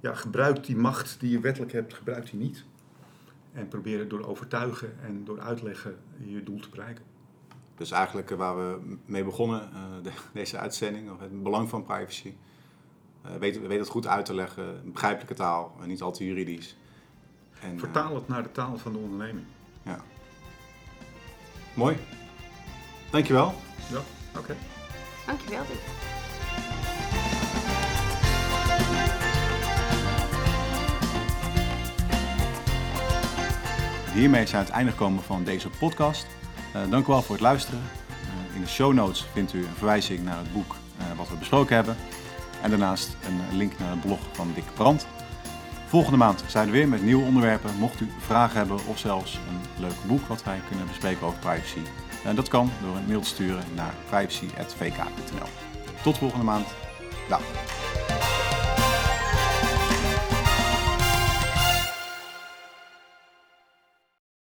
ja, 0.00 0.14
gebruik 0.14 0.64
die 0.64 0.76
macht 0.76 1.20
die 1.20 1.30
je 1.30 1.40
wettelijk 1.40 1.72
hebt, 1.72 1.94
gebruik 1.94 2.30
die 2.30 2.40
niet. 2.40 2.64
En 3.52 3.68
probeer 3.68 3.98
het 3.98 4.10
door 4.10 4.26
overtuigen 4.26 4.94
en 5.02 5.24
door 5.24 5.40
uitleggen 5.40 5.96
je 6.18 6.42
doel 6.42 6.60
te 6.60 6.68
bereiken. 6.68 7.04
Dus 7.76 7.90
eigenlijk 7.90 8.30
waar 8.30 8.56
we 8.56 8.96
mee 9.04 9.24
begonnen, 9.24 9.62
eh, 9.72 9.80
de- 10.02 10.10
deze 10.40 10.58
uitzending, 10.58 11.10
of 11.10 11.20
het 11.20 11.42
belang 11.42 11.68
van 11.68 11.84
privacy. 11.84 12.34
Eh 13.26 13.36
weet, 13.38 13.66
weet 13.66 13.78
het 13.78 13.88
goed 13.88 14.06
uit 14.06 14.24
te 14.24 14.34
leggen, 14.34 14.92
begrijpelijke 14.92 15.34
taal, 15.34 15.76
en 15.82 15.88
niet 15.88 16.02
al 16.02 16.12
te 16.12 16.24
juridisch. 16.24 16.76
En, 17.60 17.72
eh, 17.72 17.78
Vertaal 17.78 18.14
het 18.14 18.28
naar 18.28 18.42
de 18.42 18.52
taal 18.52 18.78
van 18.78 18.92
de 18.92 18.98
onderneming. 18.98 19.46
ja. 19.82 20.00
Mooi. 21.74 21.96
Dankjewel. 23.10 23.54
Ja, 23.90 24.00
oké. 24.38 24.56
Dankjewel, 25.26 25.62
Dick. 25.66 25.80
Hiermee 34.14 34.46
zijn 34.46 34.50
we 34.50 34.56
aan 34.56 34.64
het 34.64 34.72
einde 34.74 34.90
gekomen 34.90 35.22
van 35.22 35.44
deze 35.44 35.68
podcast. 35.68 36.26
Eh, 36.72 36.80
dank 36.90 37.04
u 37.06 37.10
wel 37.10 37.22
voor 37.22 37.34
het 37.34 37.44
luisteren. 37.44 37.80
In 38.54 38.60
de 38.60 38.68
show 38.68 38.92
notes 38.92 39.26
vindt 39.32 39.52
u 39.52 39.58
een 39.58 39.74
verwijzing 39.76 40.24
naar 40.24 40.38
het 40.38 40.52
boek 40.52 40.76
eh, 40.98 41.04
wat 41.16 41.28
we 41.28 41.34
besproken 41.36 41.74
hebben. 41.76 41.96
En 42.66 42.72
daarnaast 42.72 43.16
een 43.26 43.56
link 43.56 43.78
naar 43.78 43.90
het 43.90 44.00
blog 44.00 44.18
van 44.32 44.52
Dick 44.54 44.64
Brandt. 44.74 45.06
Volgende 45.86 46.16
maand 46.16 46.44
zijn 46.46 46.66
we 46.66 46.72
weer 46.72 46.88
met 46.88 47.02
nieuwe 47.02 47.24
onderwerpen. 47.24 47.76
Mocht 47.78 48.00
u 48.00 48.10
vragen 48.18 48.56
hebben 48.56 48.86
of 48.86 48.98
zelfs 48.98 49.34
een 49.34 49.82
leuk 49.82 50.04
boek 50.06 50.26
wat 50.26 50.44
wij 50.44 50.60
kunnen 50.68 50.86
bespreken 50.86 51.26
over 51.26 51.38
privacy. 51.38 51.80
eh, 52.24 52.34
dat 52.34 52.48
kan 52.48 52.70
door 52.82 52.96
een 52.96 53.06
mail 53.06 53.20
te 53.20 53.28
sturen 53.28 53.64
naar 53.74 53.94
privacy.vk.nl. 54.08 55.48
Tot 56.02 56.18
volgende 56.18 56.44
maand. 56.44 56.66
Dag. 57.28 57.42